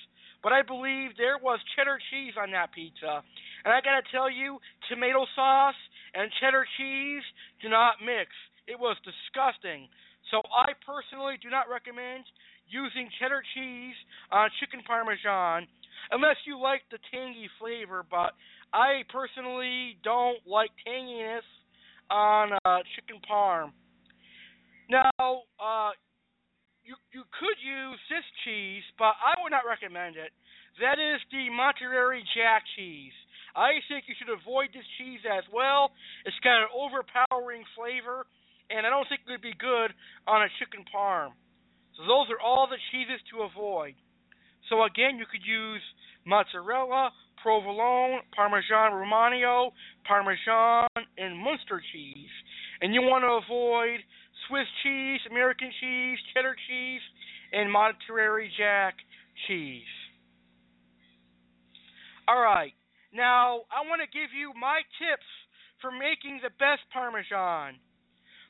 [0.43, 3.23] but I believe there was cheddar cheese on that pizza.
[3.65, 5.79] And I gotta tell you, tomato sauce
[6.15, 7.23] and cheddar cheese
[7.63, 8.31] do not mix.
[8.69, 9.89] It was disgusting.
[10.31, 12.23] So I personally do not recommend
[12.69, 13.97] using cheddar cheese
[14.31, 15.67] on chicken parmesan
[16.13, 18.37] unless you like the tangy flavor, but
[18.73, 21.49] I personally don't like tanginess
[22.11, 23.73] on uh, chicken parm.
[24.89, 25.93] Now, uh,
[26.81, 30.33] you you could use this cheese, but I would not recommend it.
[30.81, 33.13] That is the Monterey Jack cheese.
[33.53, 35.93] I think you should avoid this cheese as well.
[36.25, 38.25] It's got an overpowering flavor,
[38.73, 39.93] and I don't think it would be good
[40.25, 41.37] on a chicken parm.
[41.97, 43.93] So those are all the cheeses to avoid.
[44.71, 45.83] So again, you could use
[46.25, 47.11] mozzarella,
[47.43, 49.73] provolone, Parmesan Romano,
[50.07, 52.33] Parmesan, and Munster cheese.
[52.81, 54.01] And you want to avoid
[54.49, 57.05] Swiss cheese, American cheese, cheddar cheese,
[57.53, 58.97] and Monterey Jack
[59.47, 59.93] cheese.
[62.27, 62.73] All right.
[63.13, 65.29] Now, I want to give you my tips
[65.81, 67.81] for making the best Parmesan.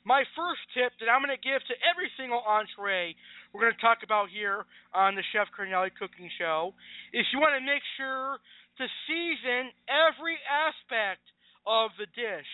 [0.03, 3.15] My first tip that I'm going to give to every single entree
[3.53, 6.75] we're going to talk about here on the Chef Cardinale Cooking Show
[7.13, 8.39] is you want to make sure
[8.79, 11.23] to season every aspect
[11.67, 12.51] of the dish.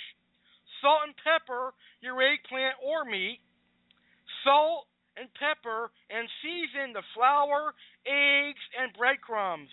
[0.85, 1.73] Salt and pepper
[2.05, 3.41] your eggplant or meat.
[4.45, 4.85] Salt
[5.17, 7.73] and pepper and season the flour,
[8.05, 9.73] eggs, and breadcrumbs.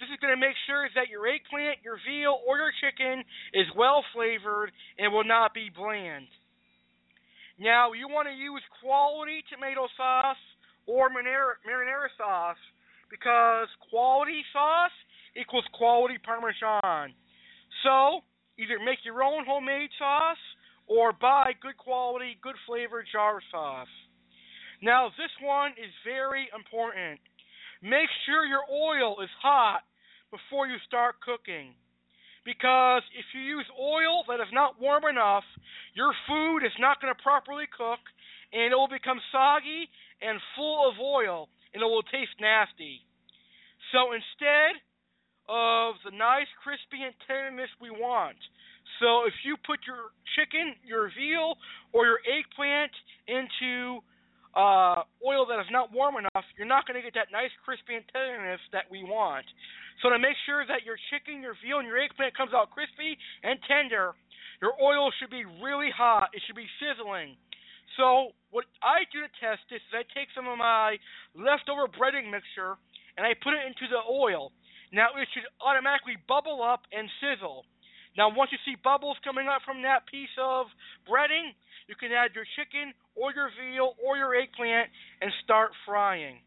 [0.00, 3.20] This is going to make sure that your eggplant, your veal, or your chicken
[3.52, 6.32] is well flavored and will not be bland.
[7.60, 10.40] Now, you want to use quality tomato sauce
[10.86, 12.62] or marinara, sauce
[13.10, 14.94] because quality sauce
[15.36, 17.12] equals quality Parmesan.
[17.82, 18.22] So,
[18.58, 20.42] either make your own homemade sauce
[20.86, 23.88] or buy good quality, good flavor jar sauce.
[24.82, 27.20] Now, this one is very important.
[27.82, 29.82] Make sure your oil is hot
[30.30, 31.74] before you start cooking.
[32.44, 35.44] Because if you use oil that is not warm enough,
[35.94, 38.00] your food is not going to properly cook
[38.52, 39.90] and it will become soggy
[40.22, 43.04] and full of oil and it will taste nasty.
[43.92, 44.80] So instead
[45.48, 48.36] of the nice crispy and tenderness we want,
[49.00, 51.54] so if you put your chicken, your veal,
[51.92, 52.92] or your eggplant
[53.28, 54.02] into
[54.56, 57.94] uh, oil that is not warm enough, you're not going to get that nice crispy
[57.94, 59.46] and tenderness that we want.
[60.02, 63.18] So to make sure that your chicken, your veal, and your eggplant comes out crispy
[63.44, 64.14] and tender,
[64.58, 66.34] your oil should be really hot.
[66.34, 67.38] It should be sizzling.
[67.94, 70.98] So what I do to test this is I take some of my
[71.34, 72.78] leftover breading mixture
[73.18, 74.50] and I put it into the oil.
[74.92, 77.64] Now it should automatically bubble up and sizzle.
[78.16, 80.66] Now once you see bubbles coming up from that piece of
[81.04, 81.52] breading,
[81.88, 84.88] you can add your chicken or your veal or your eggplant
[85.20, 86.40] and start frying.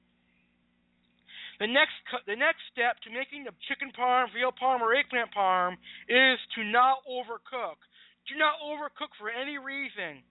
[1.61, 1.93] The next
[2.25, 5.77] the next step to making the chicken parm, veal parm, or eggplant parm
[6.09, 7.77] is to not overcook.
[8.25, 10.25] Do not overcook for any reason.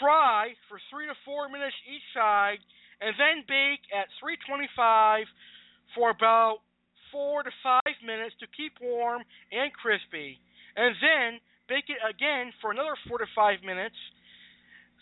[0.00, 2.64] Fry for three to four minutes each side,
[3.04, 5.28] and then bake at 325
[5.92, 6.64] for about
[7.12, 10.40] four to five minutes to keep warm and crispy,
[10.74, 11.38] and then
[11.68, 13.96] bake it again for another four to five minutes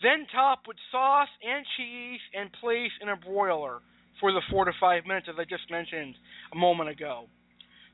[0.01, 3.85] then top with sauce and cheese and place in a broiler
[4.19, 6.15] for the four to five minutes, as I just mentioned
[6.53, 7.29] a moment ago.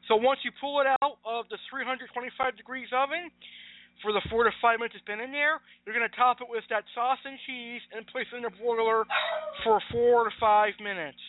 [0.07, 3.28] So once you pull it out of the 325 degrees oven,
[4.01, 6.47] for the four to five minutes it's been in there, you're going to top it
[6.47, 9.03] with that sauce and cheese and place it in a broiler
[9.63, 11.20] for four to five minutes.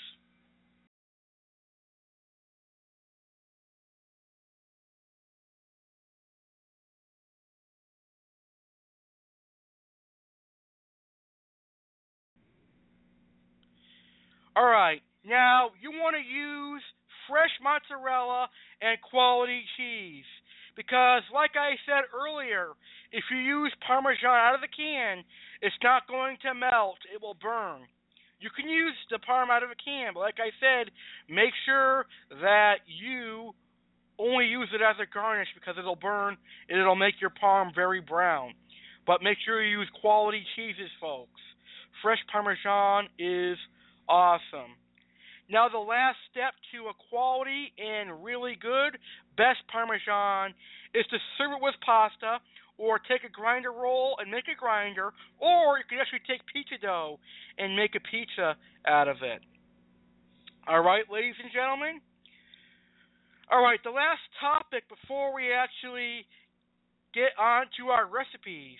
[14.58, 14.98] All right.
[15.22, 16.82] Now, you want to use
[17.30, 18.50] fresh mozzarella
[18.82, 20.26] and quality cheese.
[20.74, 22.74] Because, like I said earlier,
[23.14, 25.22] if you use Parmesan out of the can,
[25.62, 27.86] it's not going to melt, it will burn.
[28.42, 30.90] You can use the Parm out of a can, but like I said,
[31.30, 32.06] make sure
[32.42, 33.54] that you
[34.18, 36.36] only use it as a garnish because it'll burn
[36.68, 38.54] and it'll make your Parm very brown.
[39.06, 41.42] But make sure you use quality cheeses, folks.
[42.02, 43.58] Fresh Parmesan is
[44.08, 44.76] awesome.
[45.50, 48.98] Now, the last step to a quality and really good
[49.36, 50.52] best Parmesan
[50.92, 52.38] is to serve it with pasta
[52.76, 56.76] or take a grinder roll and make a grinder, or you can actually take pizza
[56.80, 57.18] dough
[57.56, 58.54] and make a pizza
[58.86, 59.40] out of it.
[60.68, 62.00] All right, ladies and gentlemen?
[63.50, 66.28] All right, the last topic before we actually
[67.16, 68.78] get on to our recipes.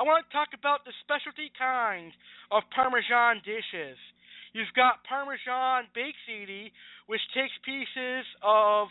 [0.00, 2.16] I want to talk about the specialty kinds
[2.50, 4.00] of Parmesan dishes.
[4.52, 6.18] You've got Parmesan baked
[7.06, 8.88] which takes pieces of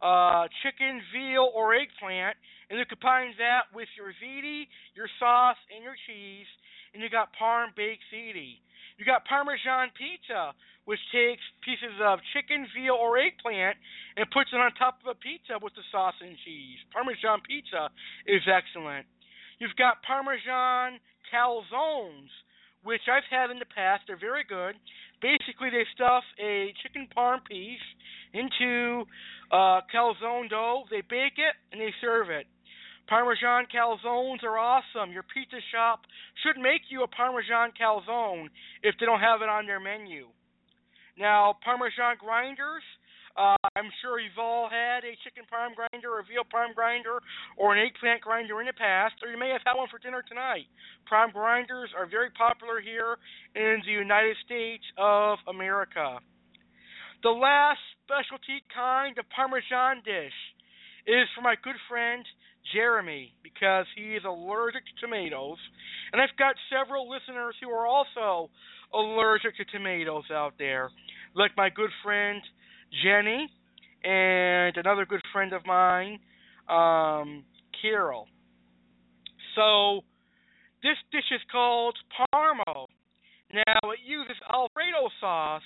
[0.00, 2.36] uh, chicken, veal, or eggplant,
[2.68, 4.64] and you combine that with your ziti,
[4.96, 6.48] your sauce, and your cheese,
[6.92, 8.60] and you got Parm baked ziti.
[8.96, 10.52] You got Parmesan pizza,
[10.84, 13.76] which takes pieces of chicken, veal, or eggplant
[14.16, 16.76] and puts it on top of a pizza with the sauce and cheese.
[16.92, 17.88] Parmesan pizza
[18.28, 19.08] is excellent.
[19.56, 21.00] You've got Parmesan
[21.32, 22.28] calzones,
[22.82, 24.04] which I've had in the past.
[24.06, 24.76] They're very good.
[25.20, 27.86] Basically, they stuff a chicken parm piece
[28.32, 29.04] into
[29.50, 32.46] Uh, calzone dough, they bake it and they serve it.
[33.08, 35.10] Parmesan calzones are awesome.
[35.10, 36.06] Your pizza shop
[36.42, 38.46] should make you a Parmesan calzone
[38.84, 40.28] if they don't have it on their menu.
[41.18, 42.84] Now, Parmesan grinders,
[43.36, 47.22] uh, I'm sure you've all had a chicken parm grinder, a veal parm grinder,
[47.56, 50.22] or an eggplant grinder in the past, or you may have had one for dinner
[50.26, 50.66] tonight.
[51.10, 53.16] Parm grinders are very popular here
[53.54, 56.18] in the United States of America.
[57.22, 60.34] The last specialty kind of Parmesan dish
[61.06, 62.24] is for my good friend
[62.74, 65.58] Jeremy because he is allergic to tomatoes.
[66.12, 68.50] And I've got several listeners who are also
[68.92, 70.90] allergic to tomatoes out there,
[71.34, 72.42] like my good friend
[73.02, 73.48] Jenny
[74.04, 76.18] and another good friend of mine,
[76.68, 77.44] um,
[77.80, 78.26] Carol.
[79.54, 80.02] So
[80.82, 82.86] this dish is called Parmo.
[83.52, 85.62] Now it uses Alfredo sauce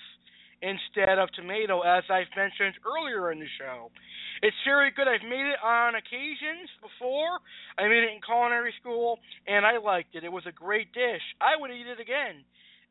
[0.63, 3.91] instead of tomato, as I've mentioned earlier in the show.
[4.43, 5.07] It's very good.
[5.07, 7.39] I've made it on occasions before.
[7.79, 10.25] I made it in culinary school, and I liked it.
[10.25, 11.23] It was a great dish.
[11.41, 12.45] I would eat it again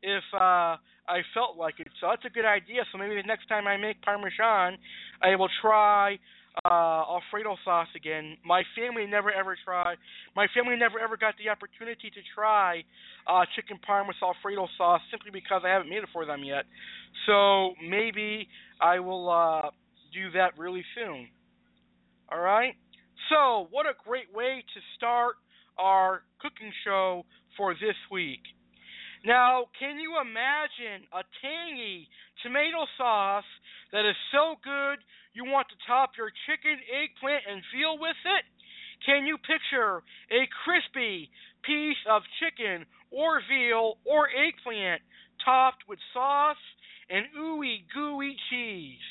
[0.04, 0.76] if uh,
[1.08, 1.88] I felt like it.
[2.00, 2.84] So that's a good idea.
[2.92, 4.78] So maybe the next time I make Parmesan,
[5.22, 6.18] I will try
[6.64, 8.36] uh Alfredo sauce again.
[8.46, 9.96] My family never ever tried.
[10.36, 12.84] My family never ever got the opportunity to try
[13.26, 16.64] uh chicken parm with Alfredo sauce simply because I haven't made it for them yet.
[17.26, 18.46] So maybe
[18.80, 19.70] I will uh
[20.12, 21.26] do that really soon.
[22.30, 22.74] All right?
[23.28, 25.36] So, what a great way to start
[25.78, 27.24] our cooking show
[27.56, 28.40] for this week.
[29.24, 32.08] Now, can you imagine a tangy
[32.44, 33.48] tomato sauce
[33.90, 35.00] that is so good
[35.32, 38.44] you want to top your chicken, eggplant, and veal with it?
[39.08, 41.32] Can you picture a crispy
[41.64, 45.00] piece of chicken or veal or eggplant
[45.40, 46.60] topped with sauce
[47.08, 49.08] and ooey gooey cheese?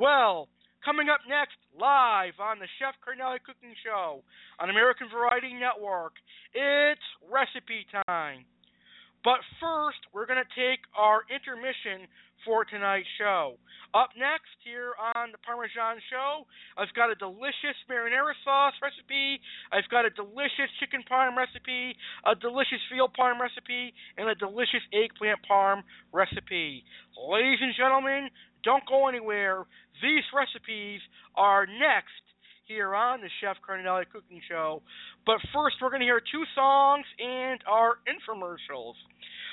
[0.00, 0.48] Well,
[0.82, 4.24] coming up next, live on the Chef Cardinale Cooking Show
[4.58, 6.16] on American Variety Network,
[6.56, 8.48] it's recipe time.
[9.24, 12.10] But first, we're going to take our intermission
[12.44, 13.54] for tonight's show.
[13.94, 16.42] Up next, here on the Parmesan Show,
[16.74, 19.38] I've got a delicious marinara sauce recipe,
[19.70, 21.94] I've got a delicious chicken parm recipe,
[22.26, 26.82] a delicious veal parm recipe, and a delicious eggplant parm recipe.
[27.14, 28.26] Ladies and gentlemen,
[28.64, 29.62] don't go anywhere.
[30.02, 30.98] These recipes
[31.36, 32.22] are next
[32.66, 34.82] here on the Chef Cardinale Cooking Show.
[35.26, 38.94] But first, we're going to hear two songs and our infomercials.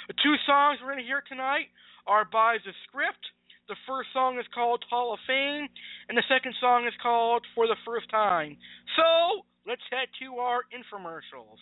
[0.09, 1.69] The two songs we're going to hear tonight
[2.09, 3.21] are by The Script.
[3.69, 5.69] The first song is called Hall of Fame,
[6.09, 8.57] and the second song is called For the First Time.
[8.97, 11.61] So, let's head to our infomercials.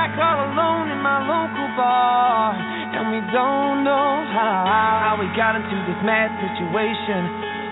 [0.00, 2.56] Jack all alone in my local bar.
[2.56, 7.20] And we don't know how, how we got into this mad situation.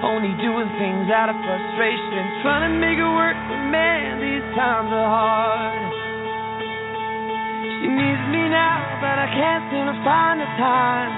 [0.05, 2.45] Only doing things out of frustration.
[2.45, 5.81] Trying to make it work, but man, these times are hard.
[7.81, 11.13] She needs me now, but I can't seem to find the time.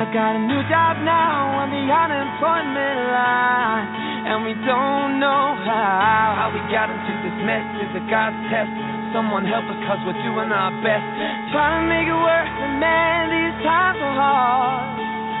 [0.00, 3.88] I got a new job now on the unemployment line.
[4.24, 7.68] And we don't know how, how we got into this mess.
[7.84, 8.97] Is it God's test?
[9.08, 11.00] Someone help us cause we're doing our best.
[11.48, 14.84] Trying to make it work, but man, these times are hard.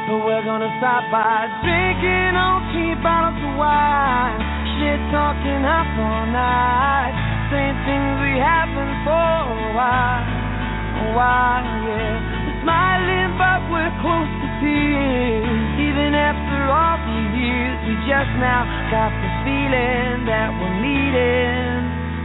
[0.08, 4.40] But we're gonna stop by drinking on cheap bottles of wine.
[4.80, 7.12] Shit talking up all night.
[7.52, 10.24] Saying things we haven't for a while.
[10.24, 12.48] A while, yeah.
[12.48, 15.60] We're smiling, but we're close to tears.
[15.76, 21.77] Even after all these years, we just now got the feeling that we're meeting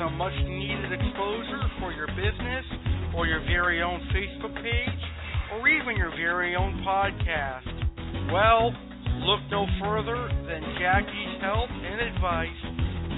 [0.00, 2.64] some much needed exposure for your business
[3.14, 5.02] or your very own Facebook page
[5.52, 7.68] or even your very own podcast?
[8.32, 8.72] Well,
[9.28, 10.16] look no further
[10.48, 12.60] than Jackie's help and advice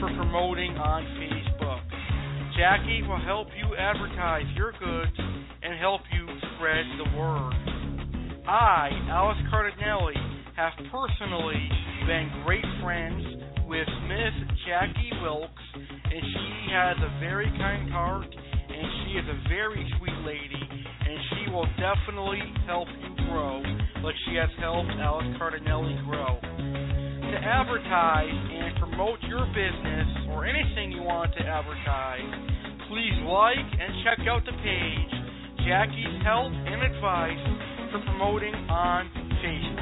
[0.03, 1.87] for promoting on Facebook.
[2.59, 5.16] Jackie will help you advertise your goods
[5.62, 6.26] and help you
[6.57, 7.55] spread the word.
[8.49, 10.18] I, Alex Cardinale,
[10.57, 11.68] have personally
[16.93, 21.64] has a very kind heart, and she is a very sweet lady, and she will
[21.80, 23.64] definitely help you grow,
[24.05, 26.36] like she has helped Alex Cardinale grow.
[26.36, 32.28] To advertise and promote your business or anything you want to advertise,
[32.93, 35.12] please like and check out the page
[35.64, 37.45] Jackie's Help and Advice
[37.88, 39.09] for promoting on
[39.40, 39.82] Facebook.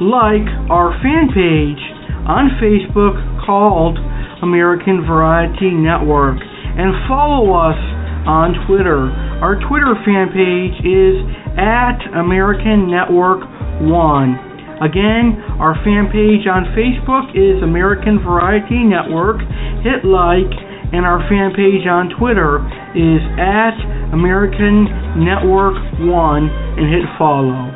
[0.00, 1.80] like our fan page
[2.26, 3.16] on Facebook
[3.46, 3.98] called
[4.42, 7.78] American Variety Network and follow us
[8.26, 9.08] on Twitter.
[9.40, 11.16] Our Twitter fan page is
[11.56, 13.46] at American Network
[13.86, 14.46] 1.
[14.82, 19.40] Again, our fan page on Facebook is American Variety Network.
[19.80, 20.52] Hit like,
[20.92, 22.60] and our fan page on Twitter
[22.92, 23.78] is at
[24.12, 24.84] American
[25.24, 27.75] Network 1 and hit follow.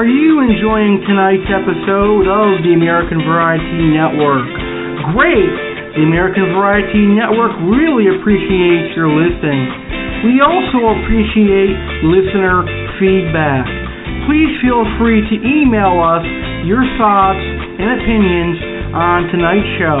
[0.00, 4.48] Are you enjoying tonight's episode of the American Variety Network?
[5.12, 5.52] Great!
[5.92, 9.68] The American Variety Network really appreciates your listening.
[10.24, 11.76] We also appreciate
[12.08, 12.64] listener
[12.96, 13.68] feedback.
[14.24, 16.24] Please feel free to email us
[16.64, 18.56] your thoughts and opinions
[18.96, 20.00] on tonight's show.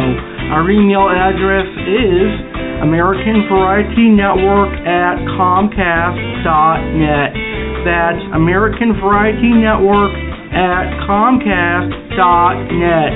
[0.56, 2.40] Our email address is
[2.88, 7.49] American Variety Network at Comcast.net.
[7.80, 10.12] That's American Variety Network
[10.52, 13.12] at Comcast.net.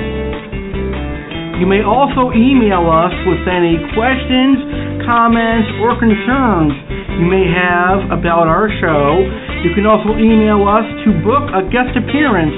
[1.61, 6.73] You may also email us with any questions, comments, or concerns
[7.21, 9.21] you may have about our show.
[9.63, 12.51] You can also email us to book a guest appearance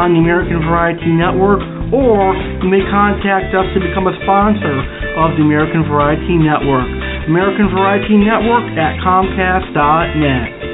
[0.00, 1.60] on the American Variety Network,
[1.92, 2.32] or
[2.64, 4.80] you may contact us to become a sponsor
[5.20, 6.88] of the American Variety Network.
[7.28, 10.69] American Variety Network at Comcast.net.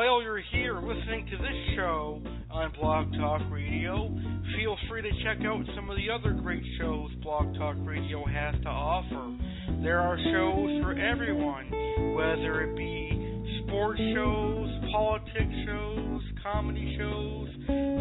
[0.00, 4.08] While you're here listening to this show on Blog Talk Radio,
[4.56, 8.54] feel free to check out some of the other great shows Blog Talk Radio has
[8.62, 9.36] to offer.
[9.82, 11.68] There are shows for everyone,
[12.16, 17.48] whether it be sports shows, politics shows, comedy shows,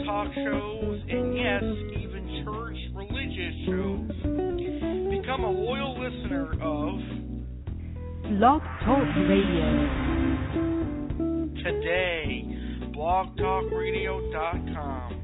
[0.06, 1.64] talk shows, and yes,
[2.00, 5.20] even church religious shows.
[5.20, 6.96] Become a loyal listener of
[8.40, 10.10] Blog Talk Radio
[11.64, 12.46] today.
[12.96, 15.20] blogtalkradio.com.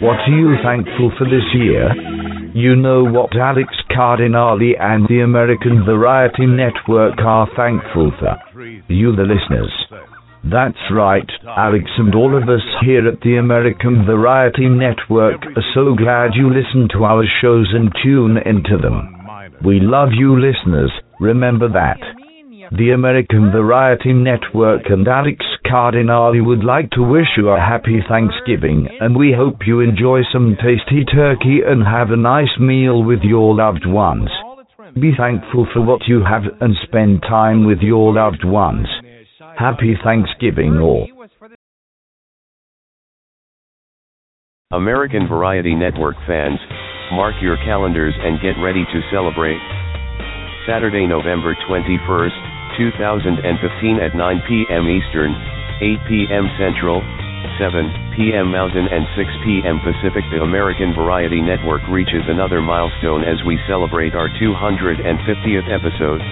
[0.00, 1.90] What are you thankful for this year?
[2.54, 8.36] You know what Alex Cardinale and the American Variety Network are thankful for.
[8.88, 9.72] You, the listeners.
[10.44, 15.94] That's right, Alex and all of us here at the American Variety Network are so
[15.94, 19.14] glad you listen to our shows and tune into them.
[19.64, 21.98] We love you listeners, remember that.
[22.70, 28.88] The American Variety Network and Alex Cardinale would like to wish you a happy Thanksgiving
[29.00, 33.54] and we hope you enjoy some tasty turkey and have a nice meal with your
[33.54, 34.30] loved ones.
[34.94, 38.86] Be thankful for what you have and spend time with your loved ones.
[39.58, 41.10] Happy Thanksgiving all.
[44.70, 46.62] American Variety Network fans,
[47.10, 49.58] mark your calendars and get ready to celebrate.
[50.62, 54.86] Saturday, November 21st, 2015 at 9 p.m.
[54.86, 55.34] Eastern,
[55.82, 56.46] 8 p.m.
[56.54, 57.02] Central,
[57.58, 58.54] 7 p.m.
[58.54, 59.82] Mountain and 6 p.m.
[59.82, 60.22] Pacific.
[60.30, 66.22] The American Variety Network reaches another milestone as we celebrate our 250th episode.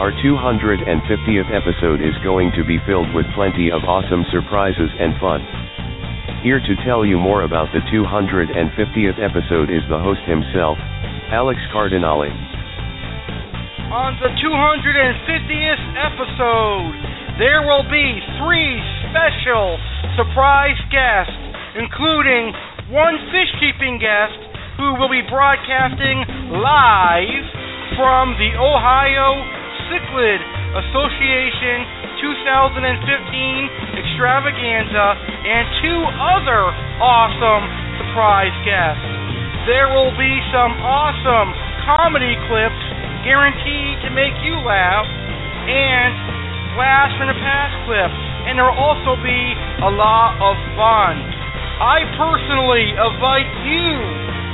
[0.00, 5.44] Our 250th episode is going to be filled with plenty of awesome surprises and fun.
[6.40, 10.80] Here to tell you more about the 250th episode is the host himself,
[11.28, 12.32] Alex Cardinale.
[13.92, 16.96] On the 250th episode,
[17.36, 18.80] there will be three
[19.12, 19.76] special
[20.16, 21.36] surprise guests,
[21.76, 22.48] including
[22.88, 24.40] one fish keeping guest
[24.80, 26.24] who will be broadcasting
[26.56, 27.44] live
[28.00, 29.61] from the Ohio
[29.92, 30.40] Cichlid
[30.72, 31.84] Association
[32.16, 35.06] 2015 extravaganza
[35.44, 37.64] and two other awesome
[38.00, 39.04] surprise guests.
[39.68, 41.52] There will be some awesome
[41.84, 42.80] comedy clips
[43.20, 45.04] guaranteed to make you laugh
[45.68, 46.16] and
[46.72, 48.16] blast from the past clips.
[48.48, 49.40] And there will also be
[49.84, 51.20] a lot of fun.
[51.84, 53.92] I personally invite you,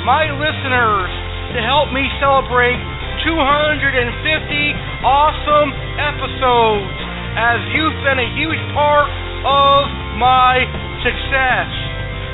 [0.03, 1.11] my listeners,
[1.55, 6.95] to help me celebrate 250 awesome episodes
[7.39, 9.07] as you've been a huge part
[9.47, 9.87] of
[10.19, 10.67] my
[11.03, 11.71] success.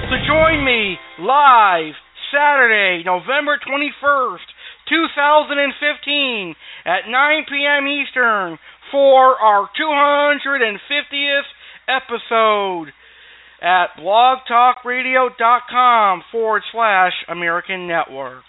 [0.09, 1.95] So join me live
[2.33, 4.47] Saturday, November 21st,
[4.89, 6.55] 2015
[6.85, 7.89] at 9 p.m.
[7.89, 8.59] Eastern
[8.91, 11.49] for our 250th
[11.89, 12.93] episode
[13.63, 18.45] at blogtalkradio.com forward slash American Network.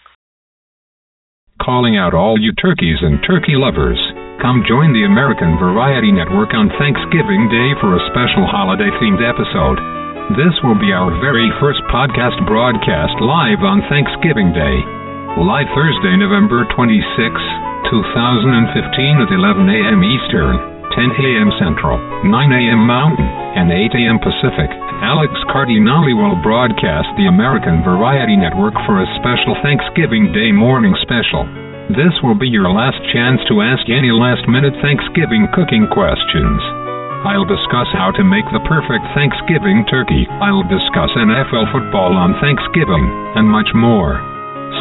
[1.64, 3.98] Calling out all you turkeys and turkey lovers.
[4.44, 9.80] Come join the American Variety Network on Thanksgiving Day for a special holiday themed episode.
[10.36, 14.78] This will be our very first podcast broadcast live on Thanksgiving Day.
[15.40, 17.00] Live Thursday, November 26,
[17.88, 20.04] 2015 at 11 a.m.
[20.04, 20.60] Eastern,
[20.92, 21.50] 10 a.m.
[21.56, 21.96] Central,
[22.28, 22.84] 9 a.m.
[22.84, 23.26] Mountain,
[23.56, 24.20] and 8 a.m.
[24.20, 24.70] Pacific.
[25.06, 31.46] Alex Cardinale will broadcast the American Variety Network for a special Thanksgiving Day morning special.
[31.94, 36.58] This will be your last chance to ask any last minute Thanksgiving cooking questions.
[37.22, 40.26] I'll discuss how to make the perfect Thanksgiving turkey.
[40.42, 43.06] I'll discuss NFL football on Thanksgiving,
[43.38, 44.18] and much more.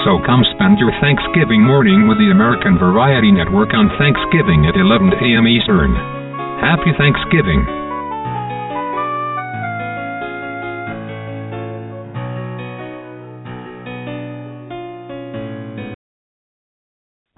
[0.09, 5.21] So come spend your Thanksgiving morning with the American Variety Network on Thanksgiving at 11
[5.21, 5.45] a.m.
[5.45, 5.93] Eastern.
[6.65, 7.84] Happy Thanksgiving!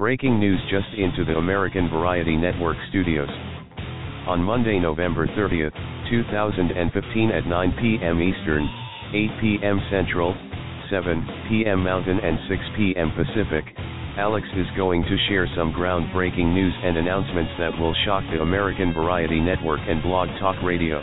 [0.07, 3.27] Breaking news just into the American Variety Network studios.
[4.31, 5.75] On Monday, November 30th,
[6.09, 6.63] 2015
[7.35, 8.23] at 9 p.m.
[8.23, 8.71] Eastern,
[9.11, 9.83] 8 p.m.
[9.91, 10.31] Central,
[10.95, 11.83] 7 p.m.
[11.83, 13.11] Mountain and 6 p.m.
[13.19, 13.67] Pacific,
[14.15, 18.95] Alex is going to share some groundbreaking news and announcements that will shock the American
[18.95, 21.03] Variety Network and Blog Talk Radio.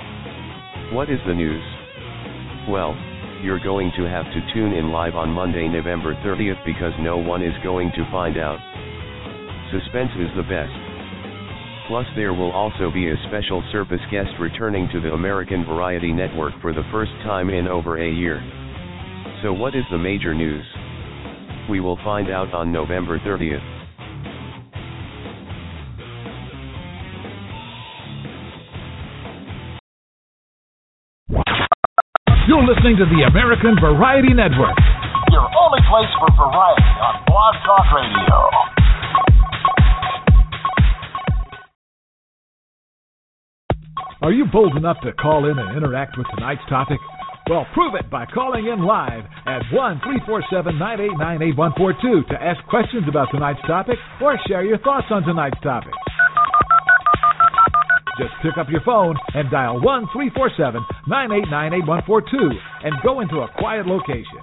[0.96, 1.64] What is the news?
[2.72, 2.96] Well,
[3.44, 7.44] you're going to have to tune in live on Monday, November 30th because no one
[7.44, 8.64] is going to find out.
[9.74, 10.70] Suspense is the best.
[11.90, 16.54] Plus there will also be a special service guest returning to the American Variety Network
[16.62, 18.38] for the first time in over a year.
[19.42, 20.64] So what is the major news?
[21.72, 23.66] We will find out on November 30th.
[32.46, 34.78] You're listening to the American Variety Network.
[35.32, 38.73] Your only place for variety on Blog Talk Radio.
[44.24, 46.96] Are you bold enough to call in and interact with tonight's topic?
[47.50, 53.04] Well, prove it by calling in live at 1 347 989 8142 to ask questions
[53.12, 55.92] about tonight's topic or share your thoughts on tonight's topic.
[58.16, 63.52] Just pick up your phone and dial 1 347 989 8142 and go into a
[63.60, 64.40] quiet location.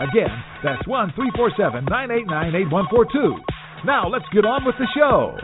[0.00, 0.32] Again,
[0.64, 2.32] that's 1 347 989
[2.80, 3.84] 8142.
[3.84, 5.36] Now let's get on with the show.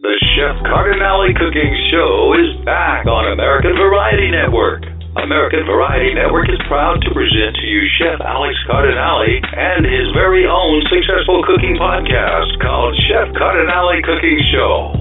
[0.00, 4.80] The Chef Cardinale Cooking Show is back on American Variety Network.
[5.20, 10.48] American Variety Network is proud to present to you Chef Alex Cardinale and his very
[10.48, 14.96] own successful cooking podcast called Chef Cardinale Cooking Show.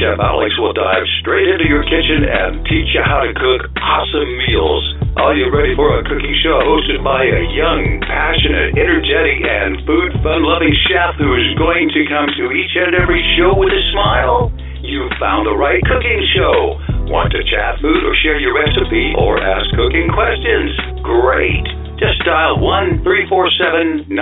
[0.00, 4.30] Chef Alex will dive straight into your kitchen and teach you how to cook awesome
[4.48, 4.99] meals.
[5.18, 10.14] Are you ready for a cooking show hosted by a young, passionate, energetic, and food
[10.22, 13.82] fun loving chef who is going to come to each and every show with a
[13.90, 14.54] smile?
[14.86, 16.78] You found the right cooking show.
[17.10, 20.78] Want to chat food or share your recipe or ask cooking questions?
[21.02, 21.66] Great.
[21.98, 24.14] Just dial 1 347 989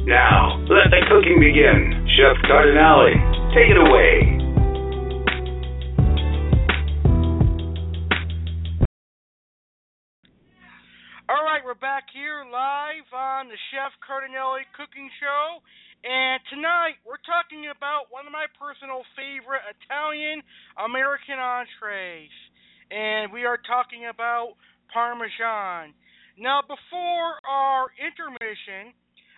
[0.00, 0.08] 8142.
[0.08, 2.08] Now, let the cooking begin.
[2.16, 3.20] Chef Cardinale,
[3.52, 4.43] take it away.
[11.34, 15.58] All right, we're back here live on the Chef Cardinale Cooking Show.
[16.06, 20.46] And tonight we're talking about one of my personal favorite Italian
[20.78, 22.30] American entrees.
[22.86, 24.54] And we are talking about
[24.94, 25.98] Parmesan.
[26.38, 28.94] Now, before our intermission,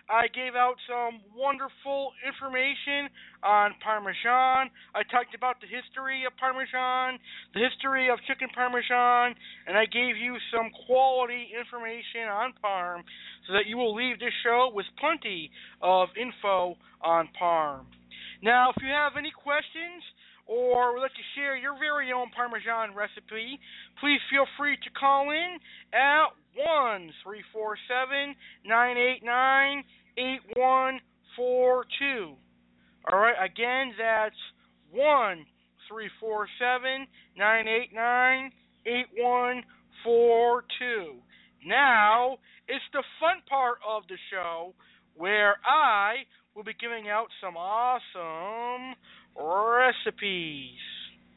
[0.06, 3.10] I gave out some wonderful information
[3.42, 4.70] on Parmesan.
[4.94, 7.18] I talked about the history of Parmesan,
[7.54, 9.34] the history of chicken Parmesan,
[9.66, 13.02] and I gave you some quality information on Parm
[13.46, 15.50] so that you will leave this show with plenty
[15.82, 17.86] of info on Parm.
[18.42, 20.02] Now, if you have any questions,
[20.46, 23.58] or would like to share your very own Parmesan recipe,
[23.98, 25.58] please feel free to call in
[25.90, 28.34] at one three four seven
[28.64, 29.84] nine eight nine
[30.18, 31.00] eight one
[31.36, 32.34] four two.
[33.10, 34.36] All right, again that's
[34.92, 35.44] one
[35.88, 38.50] three four seven nine eight nine
[38.86, 39.62] eight one
[40.02, 41.14] four two.
[41.64, 42.38] Now
[42.68, 44.74] it's the fun part of the show
[45.14, 48.96] where I will be giving out some awesome
[49.36, 50.80] recipes.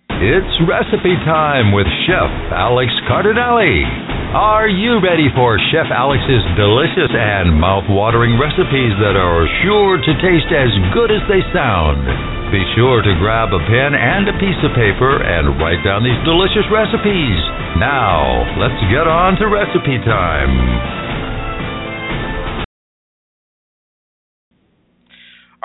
[0.09, 4.18] It's recipe time with Chef Alex Cardinale.
[4.29, 10.53] Are you ready for Chef Alex's delicious and mouth-watering recipes that are sure to taste
[10.53, 12.05] as good as they sound?
[12.53, 16.21] Be sure to grab a pen and a piece of paper and write down these
[16.29, 17.41] delicious recipes.
[17.81, 20.53] Now, let's get on to recipe time.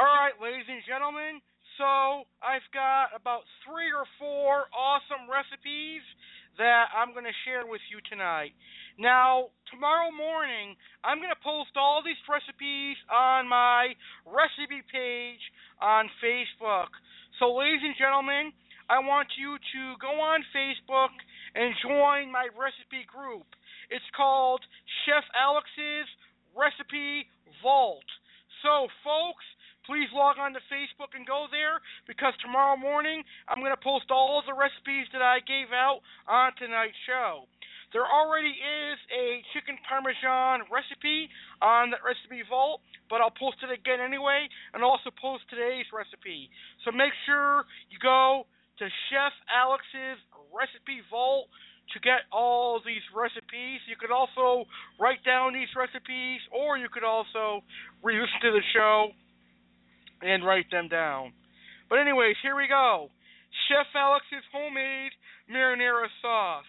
[0.01, 1.45] All right, ladies and gentlemen.
[1.77, 6.01] So I've got about three or four awesome recipes
[6.59, 8.55] that I'm going to share with you tonight.
[8.99, 15.43] Now, tomorrow morning, I'm going to post all these recipes on my recipe page
[15.83, 16.95] on Facebook.
[17.43, 18.55] So, ladies and gentlemen,
[18.87, 21.15] I want you to go on Facebook
[21.59, 23.49] and join my recipe group.
[23.91, 24.63] It's called
[25.05, 26.09] Chef Alex's
[26.55, 27.27] Recipe
[27.63, 28.07] Vault.
[28.63, 29.45] So, folks,
[29.87, 34.09] please log on to Facebook and go there because tomorrow morning I'm going to post
[34.11, 37.45] all the recipes that I gave out on tonight's show.
[37.93, 41.31] There already is a chicken parmesan recipe
[41.63, 46.51] on that recipe vault, but I'll post it again anyway and also post today's recipe.
[46.83, 47.63] So make sure
[47.95, 48.51] you go
[48.83, 50.19] to Chef Alex's
[50.51, 51.47] recipe vault
[51.95, 53.79] to get all these recipes.
[53.87, 54.67] You could also
[54.99, 57.63] write down these recipes or you could also
[58.03, 59.15] re-listen to the show
[60.25, 61.33] and write them down.
[61.89, 63.11] But anyways, here we go.
[63.69, 65.13] Chef Alex's homemade
[65.53, 66.65] marinara sauce.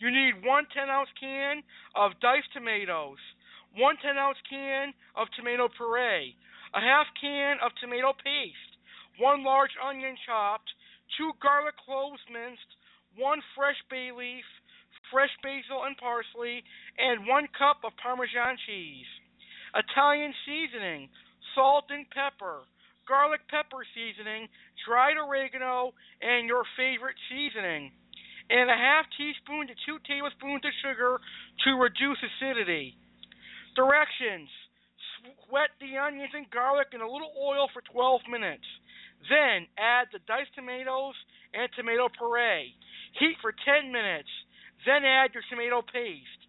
[0.00, 1.62] You need one 10 ounce can
[1.94, 3.20] of diced tomatoes,
[3.76, 6.34] one 10 ounce can of tomato puree,
[6.74, 8.72] a half can of tomato paste,
[9.20, 10.66] one large onion chopped,
[11.14, 12.66] two garlic cloves minced,
[13.14, 14.48] one fresh bay leaf,
[15.12, 16.64] fresh basil and parsley,
[16.98, 19.06] and one cup of Parmesan cheese.
[19.76, 21.08] Italian seasoning,
[21.54, 22.64] salt and pepper,
[23.08, 24.48] garlic pepper seasoning,
[24.86, 27.92] dried oregano, and your favorite seasoning.
[28.50, 31.20] And a half teaspoon to two tablespoons of sugar
[31.64, 32.96] to reduce acidity.
[33.74, 34.50] Directions
[35.50, 38.66] Wet the onions and garlic in a little oil for 12 minutes.
[39.30, 41.14] Then add the diced tomatoes
[41.54, 42.74] and tomato puree.
[43.20, 44.30] Heat for 10 minutes.
[44.82, 46.41] Then add your tomato paste.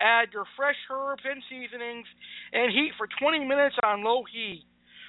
[0.00, 2.06] Add your fresh herbs and seasonings
[2.52, 4.64] and heat for 20 minutes on low heat.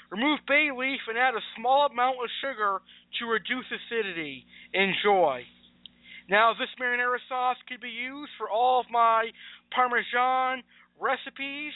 [0.10, 2.82] Remove bay leaf and add a small amount of sugar
[3.20, 4.46] to reduce acidity.
[4.74, 5.46] Enjoy.
[6.30, 9.30] Now, this marinara sauce could be used for all of my
[9.74, 10.64] Parmesan
[11.00, 11.74] recipes.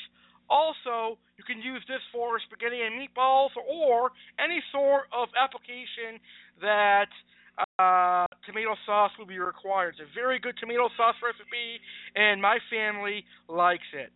[0.50, 6.22] Also, you can use this for spaghetti and meatballs or any sort of application
[6.62, 7.10] that
[7.58, 9.96] uh, tomato sauce will be required.
[10.00, 11.80] It's a very good tomato sauce recipe,
[12.16, 14.12] and my family likes it.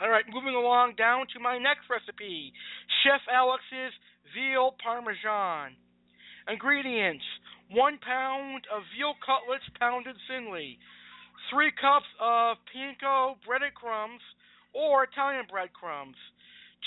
[0.00, 2.52] All right, moving along down to my next recipe
[3.02, 3.92] Chef Alex's
[4.34, 5.74] Veal Parmesan.
[6.46, 7.24] Ingredients
[7.70, 10.78] one pound of veal cutlets pounded thinly,
[11.52, 14.24] three cups of panko breadcrumbs
[14.72, 16.16] or Italian breadcrumbs,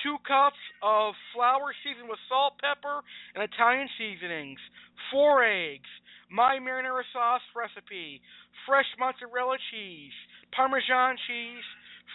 [0.04, 3.04] two cups of flour seasoned with salt, pepper,
[3.36, 4.60] and Italian seasonings,
[5.12, 5.90] four eggs,
[6.32, 8.22] my marinara sauce recipe,
[8.66, 10.16] fresh mozzarella cheese,
[10.56, 11.68] Parmesan cheese,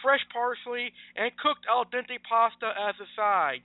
[0.03, 3.65] fresh parsley, and cooked al dente pasta as a side.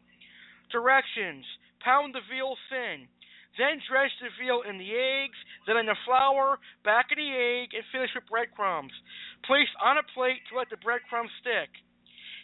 [0.71, 1.43] Directions
[1.83, 3.09] Pound the veal thin.
[3.57, 5.35] Then dredge the veal in the eggs,
[5.67, 8.93] then in the flour, back in the egg, and finish with breadcrumbs.
[9.43, 11.67] Place on a plate to let the breadcrumbs stick.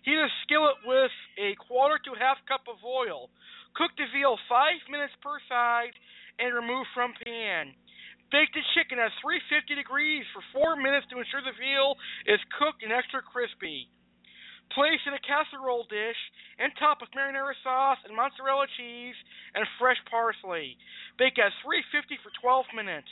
[0.07, 3.27] Heat a skillet with a quarter to half cup of oil.
[3.75, 5.91] Cook the veal five minutes per side
[6.39, 7.75] and remove from pan.
[8.31, 12.87] Bake the chicken at 350 degrees for four minutes to ensure the veal is cooked
[12.87, 13.91] and extra crispy.
[14.71, 16.21] Place in a casserole dish
[16.55, 19.19] and top with marinara sauce and mozzarella cheese
[19.59, 20.79] and fresh parsley.
[21.19, 23.11] Bake at 350 for 12 minutes.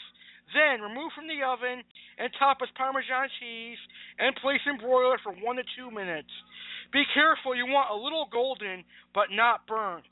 [0.53, 1.81] Then remove from the oven
[2.19, 3.81] and top with Parmesan cheese
[4.19, 6.29] and place in broiler for one to two minutes.
[6.95, 10.07] Be careful, you want a little golden but not burnt.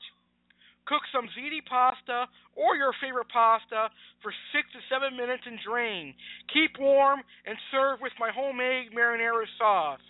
[0.84, 3.88] Cook some ziti pasta or your favorite pasta
[4.20, 6.12] for six to seven minutes and drain.
[6.52, 10.04] Keep warm and serve with my homemade marinara sauce.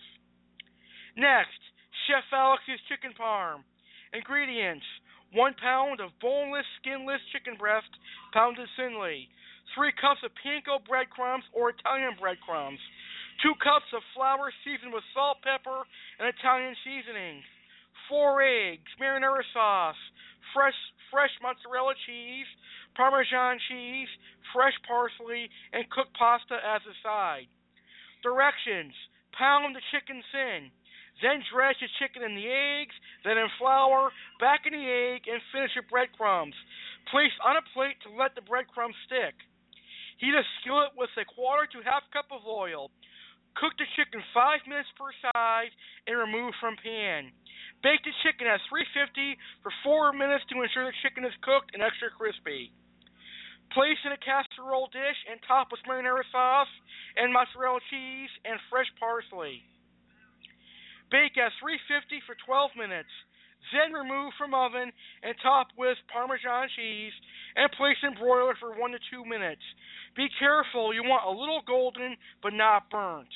[1.15, 1.63] Next,
[2.11, 3.63] Chef Alex's chicken parm.
[4.11, 4.83] Ingredients:
[5.31, 7.87] one pound of boneless, skinless chicken breast
[8.35, 9.31] pounded thinly,
[9.71, 12.83] three cups of panko breadcrumbs or Italian breadcrumbs,
[13.41, 15.83] two cups of flour seasoned with salt, pepper,
[16.19, 17.41] and Italian seasoning,
[18.07, 19.99] four eggs, marinara sauce,
[20.53, 20.77] fresh
[21.11, 22.49] fresh mozzarella cheese,
[22.95, 24.07] Parmesan cheese,
[24.55, 27.47] fresh parsley, and cooked pasta as a side.
[28.23, 28.95] Directions:
[29.37, 30.71] Pound the chicken thin.
[31.21, 35.39] Then dredge the chicken in the eggs, then in flour, back in the egg, and
[35.51, 36.55] finish with breadcrumbs.
[37.11, 39.35] Place on a plate to let the breadcrumbs stick.
[40.19, 42.91] Heat a skillet with a quarter to half cup of oil.
[43.55, 45.71] Cook the chicken five minutes per side
[46.07, 47.31] and remove from pan.
[47.79, 51.79] Bake the chicken at 350 for four minutes to ensure the chicken is cooked and
[51.79, 52.75] extra crispy.
[53.71, 56.71] Place in a casserole dish and top with marinara sauce
[57.15, 59.63] and mozzarella cheese and fresh parsley.
[61.07, 63.11] Bake at 350 for 12 minutes.
[63.73, 64.91] Then remove from oven
[65.23, 67.15] and top with Parmesan cheese
[67.55, 69.63] and place in broiler for 1 to 2 minutes.
[70.15, 73.31] Be careful, you want a little golden but not burnt.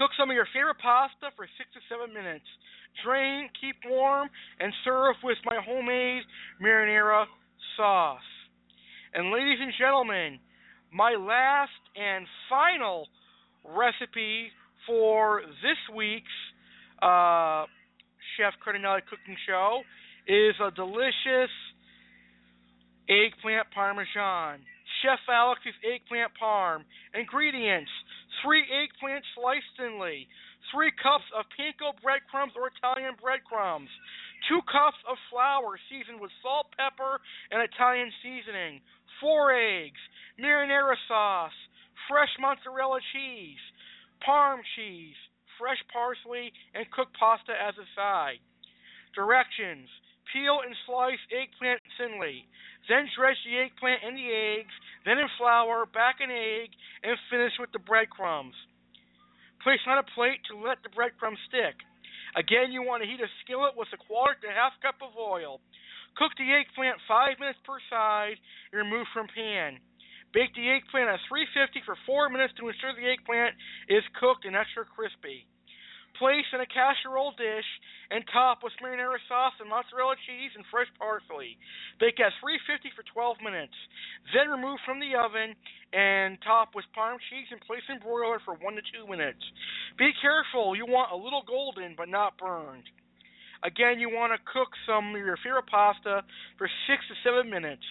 [0.00, 2.48] Cook some of your favorite pasta for 6 to 7 minutes.
[3.04, 6.22] Drain, keep warm, and serve with my homemade
[6.56, 7.26] marinara
[7.76, 8.24] sauce.
[9.12, 10.40] And ladies and gentlemen,
[10.90, 13.08] my last and final
[13.62, 14.48] recipe
[14.86, 16.38] for this week's
[17.02, 17.68] uh,
[18.40, 19.82] Chef Cardinale cooking show
[20.26, 21.52] is a delicious
[23.04, 24.64] eggplant parmesan.
[25.02, 26.88] Chef Alex's eggplant parm.
[27.12, 27.90] Ingredients:
[28.42, 30.28] three eggplants sliced thinly,
[30.72, 33.90] three cups of panko breadcrumbs or Italian breadcrumbs,
[34.48, 37.20] two cups of flour seasoned with salt, pepper,
[37.50, 38.80] and Italian seasoning,
[39.20, 40.00] four eggs,
[40.40, 41.56] marinara sauce,
[42.08, 43.62] fresh mozzarella cheese,
[44.24, 45.16] parm cheese,
[45.60, 48.40] fresh parsley, and cooked pasta as a side.
[49.14, 49.88] Directions:
[50.32, 52.46] Peel and slice eggplant thinly.
[52.88, 54.74] Then dredge the eggplant in the eggs,
[55.04, 56.70] then in flour, back in egg,
[57.02, 58.54] and finish with the breadcrumbs.
[59.62, 61.76] Place on a plate to let the breadcrumbs stick.
[62.36, 65.60] Again, you want to heat a skillet with a quarter to half cup of oil.
[66.16, 68.38] Cook the eggplant five minutes per side
[68.72, 69.78] and remove from pan.
[70.32, 73.54] Bake the eggplant at 350 for four minutes to ensure the eggplant
[73.90, 75.46] is cooked and extra crispy.
[76.20, 77.64] Place in a casserole dish
[78.12, 81.56] and top with marinara sauce and mozzarella cheese and fresh parsley.
[81.96, 83.72] Bake at 350 for 12 minutes.
[84.36, 85.56] Then remove from the oven
[85.96, 89.40] and top with parm cheese and place in broiler for 1 to 2 minutes.
[89.96, 92.84] Be careful, you want a little golden but not burned.
[93.64, 96.20] Again, you want to cook some of your favorite pasta
[96.60, 97.84] for 6 to 7 minutes.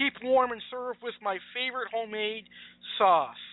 [0.00, 2.48] Keep warm and serve with my favorite homemade
[2.96, 3.44] sauce.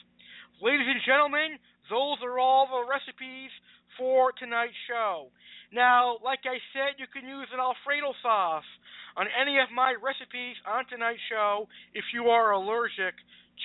[0.64, 1.60] Ladies and gentlemen,
[1.92, 3.52] those are all the recipes
[3.98, 5.28] for tonight's show.
[5.74, 8.68] Now, like I said, you can use an Alfredo sauce
[9.16, 13.16] on any of my recipes on tonight's show if you are allergic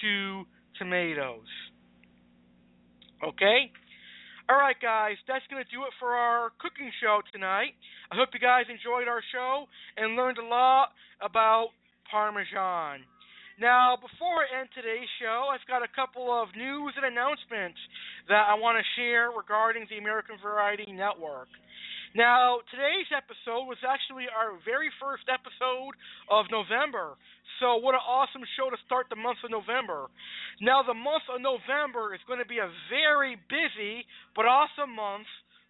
[0.03, 0.45] to
[0.79, 1.51] tomatoes.
[3.23, 3.71] Okay?
[4.51, 7.75] Alright, guys, that's going to do it for our cooking show tonight.
[8.13, 9.67] I hope you guys enjoyed our show
[9.97, 11.75] and learned a lot about
[12.11, 13.03] Parmesan.
[13.57, 17.81] Now, before I end today's show, I've got a couple of news and announcements
[18.29, 21.49] that I want to share regarding the American Variety Network.
[22.13, 25.97] Now, today's episode was actually our very first episode
[26.29, 27.17] of November.
[27.57, 30.13] So, what an awesome show to start the month of November.
[30.61, 34.05] Now, the month of November is going to be a very busy
[34.37, 35.29] but awesome month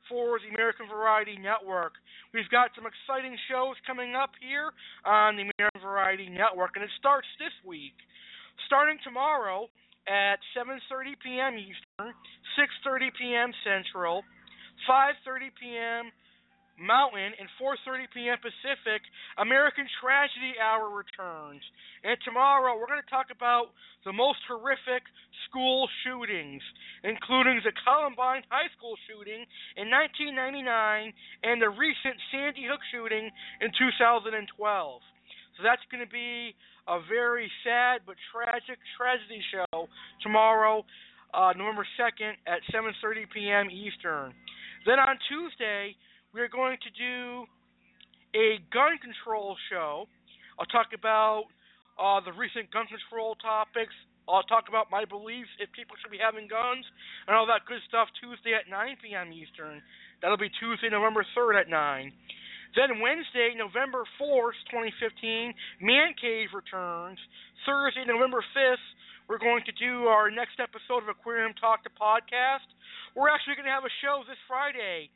[0.09, 1.95] for the American Variety Network.
[2.33, 4.71] We've got some exciting shows coming up here
[5.05, 7.95] on the American Variety Network, and it starts this week.
[8.67, 9.69] Starting tomorrow
[10.09, 11.59] at 7:30 p.m.
[11.59, 12.15] Eastern,
[12.57, 13.51] 6:30 p.m.
[13.67, 14.23] Central,
[14.89, 16.05] 5:30 p.m.
[16.79, 18.39] Mountain and 4:30 p.m.
[18.39, 19.03] Pacific,
[19.39, 21.65] American Tragedy Hour returns.
[22.05, 23.73] And tomorrow we're going to talk about
[24.05, 25.03] the most horrific
[25.49, 26.63] school shootings,
[27.03, 29.49] including the Columbine High School shooting
[29.81, 31.13] in 1999
[31.43, 34.47] and the recent Sandy Hook shooting in 2012.
[35.57, 36.53] So that's going to be
[36.87, 39.89] a very sad but tragic tragedy show
[40.23, 40.85] tomorrow,
[41.33, 43.67] uh, November 2nd at 7:30 p.m.
[43.73, 44.37] Eastern.
[44.85, 45.97] Then on Tuesday
[46.37, 47.49] we're going to do
[48.37, 50.05] a gun control show.
[50.61, 51.49] I'll talk about
[51.97, 53.97] uh, the recent gun control topics.
[54.29, 56.85] I'll talk about my beliefs if people should be having guns
[57.25, 59.33] and all that good stuff Tuesday at 9 p.m.
[59.33, 59.81] Eastern.
[60.21, 62.13] That'll be Tuesday, November 3rd at 9.
[62.77, 67.17] Then Wednesday, November 4th, 2015, Man Cave returns.
[67.65, 68.85] Thursday, November 5th,
[69.25, 72.69] we're going to do our next episode of Aquarium Talk the podcast.
[73.17, 75.09] We're actually going to have a show this Friday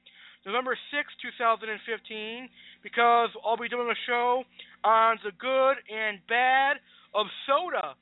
[0.46, 1.04] November 6,
[1.36, 2.48] 2015,
[2.82, 4.42] because I'll be doing a show
[4.84, 6.80] on the good and bad
[7.12, 7.92] of soda.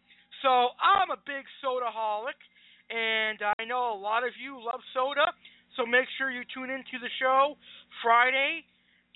[0.42, 2.38] So I'm a big soda holic,
[2.94, 5.34] and I know a lot of you love soda.
[5.74, 7.58] So make sure you tune into the show
[8.06, 8.62] Friday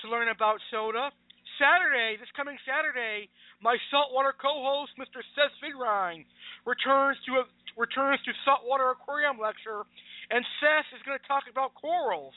[0.03, 1.15] to learn about soda.
[1.63, 3.31] Saturday, this coming Saturday,
[3.63, 5.23] my saltwater co-host, Mr.
[5.39, 6.27] Seth Vidrine,
[6.67, 7.45] returns to a
[7.79, 9.87] returns to saltwater aquarium lecture,
[10.31, 12.35] and Seth is going to talk about corals.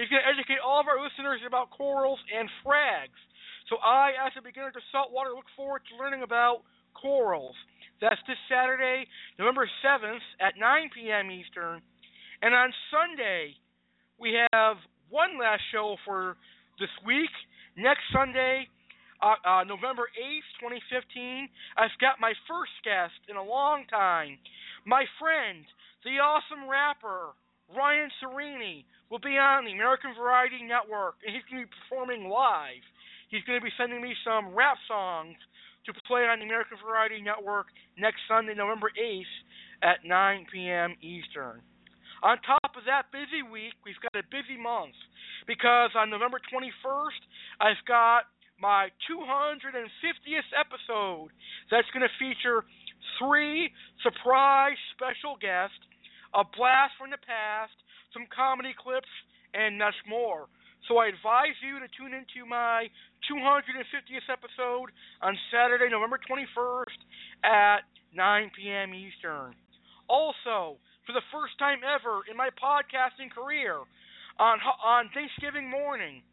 [0.00, 3.20] He's going to educate all of our listeners about corals and frags.
[3.68, 6.64] So I, as a beginner to saltwater, look forward to learning about
[6.96, 7.52] corals.
[8.00, 9.04] That's this Saturday,
[9.38, 11.28] November 7th at 9 p.m.
[11.28, 11.84] Eastern.
[12.40, 13.52] And on Sunday,
[14.16, 14.80] we have
[15.12, 16.40] one last show for
[16.80, 17.28] this week.
[17.76, 18.72] Next Sunday,
[19.20, 21.44] uh, uh, November 8th, 2015,
[21.76, 24.40] I've got my first guest in a long time.
[24.88, 25.60] My friend,
[26.08, 27.36] the awesome rapper,
[27.76, 32.30] Ryan Serini, will be on the American Variety Network, and he's going to be performing
[32.30, 32.82] live.
[33.28, 35.36] He's going to be sending me some rap songs
[35.86, 37.66] to play on the American Variety Network
[37.98, 39.34] next Sunday, November 8th
[39.82, 40.94] at 9 p.m.
[41.02, 41.60] Eastern.
[42.22, 44.94] On top of that busy week, we've got a busy month
[45.48, 47.20] because on November 21st,
[47.58, 48.28] I've got
[48.60, 51.32] my 250th episode
[51.72, 52.68] that's going to feature
[53.16, 53.72] three
[54.04, 55.80] surprise special guests,
[56.36, 57.72] a blast from the past,
[58.12, 59.10] some comedy clips,
[59.54, 60.46] and much more.
[60.88, 62.88] So I advise you to tune into my
[63.28, 64.88] 250th episode
[65.20, 66.98] on Saturday, November 21st
[67.44, 67.84] at
[68.14, 68.94] 9 p.m.
[68.94, 69.54] Eastern.
[70.08, 73.84] Also, for the first time ever in my podcasting career,
[74.40, 76.24] on on Thanksgiving morning,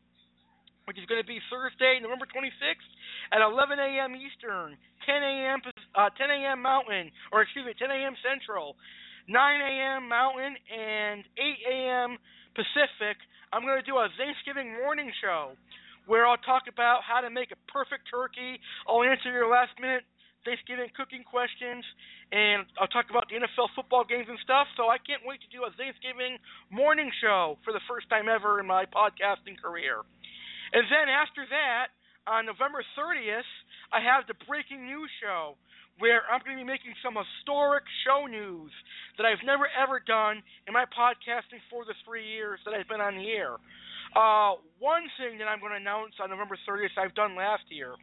[0.88, 2.88] which is going to be Thursday, November 26th
[3.36, 4.16] at 11 a.m.
[4.16, 5.60] Eastern, 10 a.m.
[5.92, 6.64] Uh, 10 a.m.
[6.64, 8.16] Mountain, or excuse me, 10 a.m.
[8.24, 8.80] Central.
[9.28, 10.08] 9 a.m.
[10.08, 12.10] Mountain and 8 a.m.
[12.56, 13.20] Pacific,
[13.52, 15.52] I'm going to do a Thanksgiving morning show
[16.08, 18.56] where I'll talk about how to make a perfect turkey.
[18.88, 20.08] I'll answer your last minute
[20.48, 21.84] Thanksgiving cooking questions,
[22.32, 24.72] and I'll talk about the NFL football games and stuff.
[24.80, 26.40] So I can't wait to do a Thanksgiving
[26.72, 30.08] morning show for the first time ever in my podcasting career.
[30.72, 31.92] And then after that,
[32.28, 33.48] on November 30th,
[33.92, 35.60] I have the breaking news show
[36.00, 38.72] where I'm going to be making some historic show news
[39.18, 43.02] that I've never ever done in my podcasting for the three years that I've been
[43.02, 43.58] on the air.
[44.16, 47.98] Uh, one thing that I'm going to announce on November 30th I've done last year,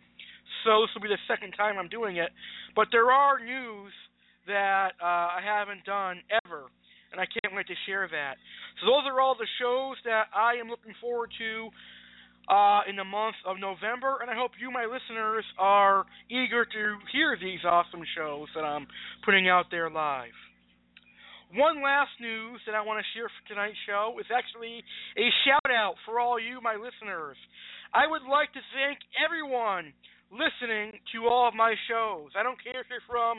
[0.62, 2.30] so this will be the second time I'm doing it.
[2.76, 3.94] But there are news
[4.46, 6.68] that uh, I haven't done ever,
[7.12, 8.36] and I can't wait to share that.
[8.80, 11.70] So those are all the shows that I am looking forward to
[12.48, 16.82] uh, in the month of November, and I hope you, my listeners, are eager to
[17.12, 18.86] hear these awesome shows that I'm
[19.24, 20.36] putting out there live.
[21.54, 24.82] One last news that I want to share for tonight's show is actually
[25.16, 27.38] a shout out for all you, my listeners.
[27.94, 29.94] I would like to thank everyone
[30.34, 32.34] listening to all of my shows.
[32.34, 33.38] I don't care if you're from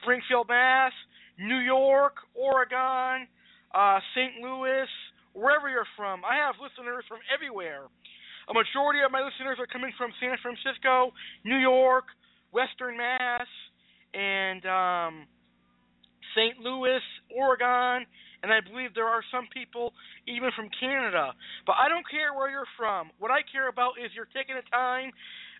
[0.00, 0.94] Springfield, Mass.,
[1.42, 3.26] New York, Oregon,
[3.74, 4.38] uh, St.
[4.40, 4.86] Louis,
[5.34, 6.22] wherever you're from.
[6.22, 7.90] I have listeners from everywhere.
[8.48, 11.10] A majority of my listeners are coming from San Francisco,
[11.44, 12.04] New York,
[12.52, 13.50] Western Mass,
[14.14, 15.14] and um,
[16.36, 16.60] St.
[16.62, 17.02] Louis,
[17.34, 18.06] Oregon,
[18.42, 19.92] and I believe there are some people
[20.28, 21.34] even from Canada.
[21.66, 23.10] But I don't care where you're from.
[23.18, 25.10] What I care about is you're taking the time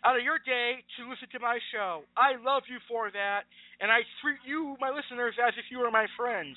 [0.04, 2.06] out of your day to listen to my show.
[2.14, 3.48] I love you for that,
[3.80, 6.54] and I treat you, my listeners, as if you were my friends.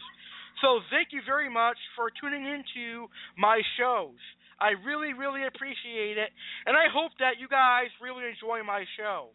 [0.61, 3.07] So thank you very much for tuning into
[3.39, 4.19] my shows.
[4.60, 6.30] I really, really appreciate it,
[6.65, 9.31] and I hope that you guys really enjoy my show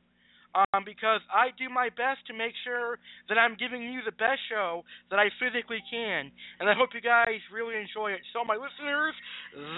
[0.55, 2.99] um, because I do my best to make sure
[3.29, 6.31] that I'm giving you the best show that I physically can.
[6.61, 8.23] And I hope you guys really enjoy it.
[8.33, 9.15] So, my listeners,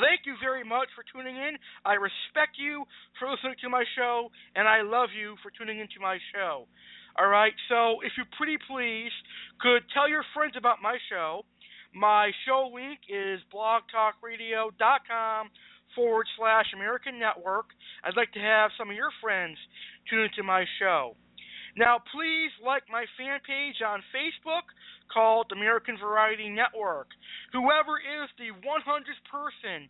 [0.04, 1.56] thank you very much for tuning in.
[1.84, 2.84] I respect you
[3.18, 6.68] for listening to my show, and I love you for tuning into my show.
[7.16, 9.12] All right, so if you pretty please
[9.56, 11.48] could tell your friends about my show.
[11.96, 15.48] My show week is blogtalkradio.com
[15.94, 17.72] forward slash American Network.
[18.04, 19.56] I'd like to have some of your friends
[20.10, 21.16] tune into my show.
[21.74, 24.68] Now, please like my fan page on Facebook
[25.08, 27.08] called American Variety Network.
[27.56, 29.88] Whoever is the 100th person,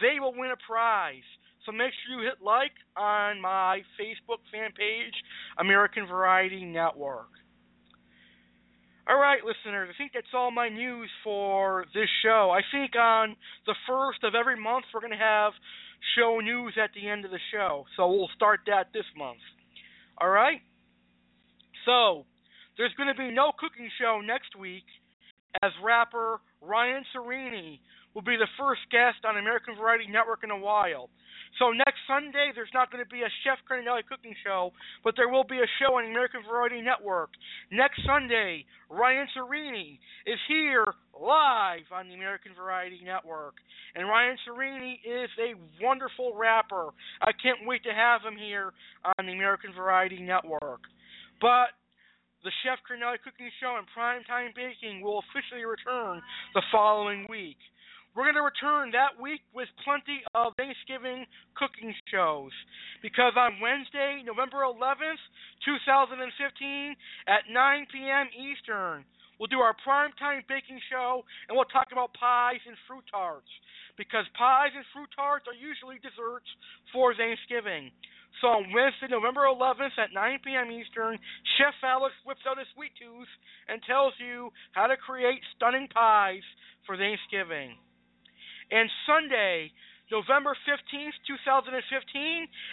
[0.00, 1.26] they will win a prize.
[1.66, 5.18] So make sure you hit like on my Facebook fan page,
[5.58, 7.34] American Variety Network.
[9.08, 12.52] All right, listeners, I think that's all my news for this show.
[12.52, 15.54] I think on the first of every month, we're going to have
[16.14, 17.86] show news at the end of the show.
[17.96, 19.40] So we'll start that this month.
[20.20, 20.60] All right?
[21.86, 22.26] So,
[22.76, 24.84] there's going to be no cooking show next week
[25.62, 27.80] as rapper Ryan Serini
[28.14, 31.08] will be the first guest on American Variety Network in a while.
[31.58, 34.72] So next Sunday, there's not going to be a Chef Cardinale cooking show,
[35.02, 37.30] but there will be a show on the American Variety Network.
[37.72, 40.84] Next Sunday, Ryan Serini is here
[41.18, 43.54] live on the American Variety Network.
[43.94, 46.90] And Ryan Serini is a wonderful rapper.
[47.22, 48.72] I can't wait to have him here
[49.18, 50.86] on the American Variety Network.
[51.40, 51.74] But
[52.44, 56.22] the Chef Cardinale Cooking Show and Primetime Baking will officially return
[56.54, 57.58] the following week.
[58.16, 62.50] We're going to return that week with plenty of Thanksgiving cooking shows
[63.04, 65.22] because on Wednesday, November 11th,
[65.62, 66.18] 2015,
[67.28, 68.26] at 9 p.m.
[68.34, 69.04] Eastern,
[69.36, 73.50] we'll do our primetime baking show and we'll talk about pies and fruit tarts
[74.00, 76.48] because pies and fruit tarts are usually desserts
[76.90, 77.92] for Thanksgiving.
[78.40, 80.70] So on Wednesday, November 11th at 9 p.m.
[80.70, 81.18] Eastern,
[81.58, 83.30] Chef Alex whips out his sweet tooth
[83.66, 86.46] and tells you how to create stunning pies
[86.86, 87.74] for Thanksgiving.
[88.70, 89.72] And Sunday,
[90.10, 91.72] November 15th, 2015,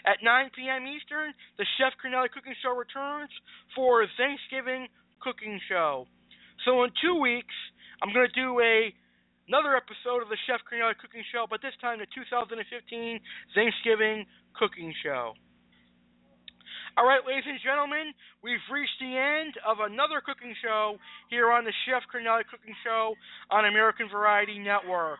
[0.08, 0.88] at 9 p.m.
[0.88, 3.32] Eastern, the Chef Cardinale Cooking Show returns
[3.76, 4.88] for Thanksgiving
[5.20, 6.08] cooking show.
[6.64, 7.56] So in two weeks,
[8.02, 8.94] I'm going to do a
[9.48, 12.58] another episode of the Chef Cardinale Cooking Show, but this time the 2015
[13.54, 14.26] Thanksgiving
[14.58, 15.38] Cooking Show.
[16.98, 20.96] All right, ladies and gentlemen, we've reached the end of another cooking show
[21.28, 23.20] here on the Chef Cardinale Cooking Show
[23.52, 25.20] on American Variety Network.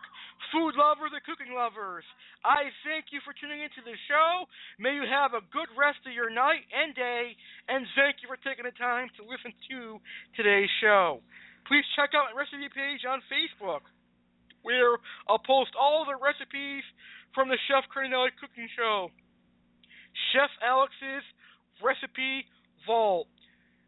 [0.52, 2.04] Food lovers and cooking lovers,
[2.44, 4.46] I thank you for tuning into the show.
[4.78, 7.34] May you have a good rest of your night and day,
[7.66, 9.98] and thank you for taking the time to listen to
[10.38, 11.24] today's show.
[11.66, 13.88] Please check out my recipe page on Facebook,
[14.62, 16.86] where I'll post all the recipes
[17.34, 19.10] from the Chef Cardinale Cooking Show.
[20.32, 21.26] Chef Alex's
[21.82, 22.46] Recipe
[22.86, 23.26] Vault.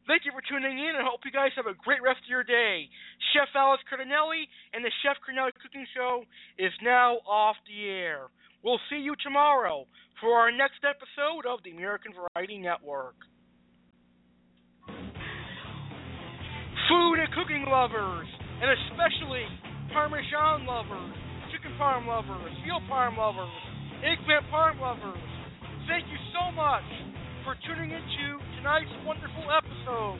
[0.08, 2.42] Thank you for tuning in, and hope you guys have a great rest of your
[2.42, 2.88] day.
[3.39, 6.27] Chef Alex Cardinale and the Chef Cardinale Cooking Show
[6.59, 8.27] is now off the air.
[8.66, 9.86] We'll see you tomorrow
[10.19, 13.15] for our next episode of the American Variety Network.
[16.90, 18.27] Food and cooking lovers,
[18.59, 19.47] and especially
[19.94, 21.15] Parmesan lovers,
[21.55, 23.55] chicken parm lovers, veal parm lovers,
[24.02, 25.23] eggplant parm lovers,
[25.86, 26.82] thank you so much
[27.47, 28.27] for tuning into
[28.59, 30.19] tonight's wonderful episode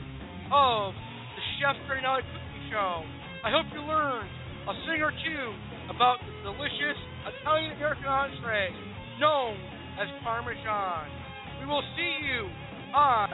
[0.55, 0.95] of
[1.35, 3.01] the Chef Cardinelli Cooking Show.
[3.41, 4.29] I hope you learned
[4.69, 5.45] a thing or two
[5.89, 8.69] about the delicious Italian American entree
[9.17, 9.57] known
[9.97, 11.09] as Parmesan.
[11.57, 12.45] We will see you
[12.93, 13.33] on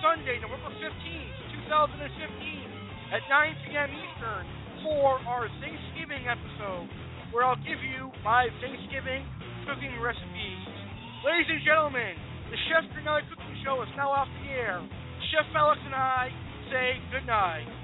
[0.00, 1.32] Sunday, November 15th,
[1.68, 3.90] 2015 at 9 p.m.
[3.92, 4.44] Eastern
[4.80, 6.88] for our Thanksgiving episode
[7.36, 9.28] where I'll give you my Thanksgiving
[9.68, 10.64] cooking recipes.
[11.20, 12.16] Ladies and gentlemen,
[12.48, 14.80] the Chef Cardinale Cooking Show is now off the air.
[15.32, 16.32] Chef Alex and I
[16.72, 17.83] say good night.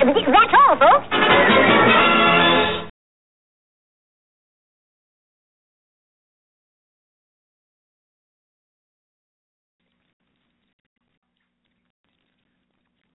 [0.00, 0.39] That's all, folks.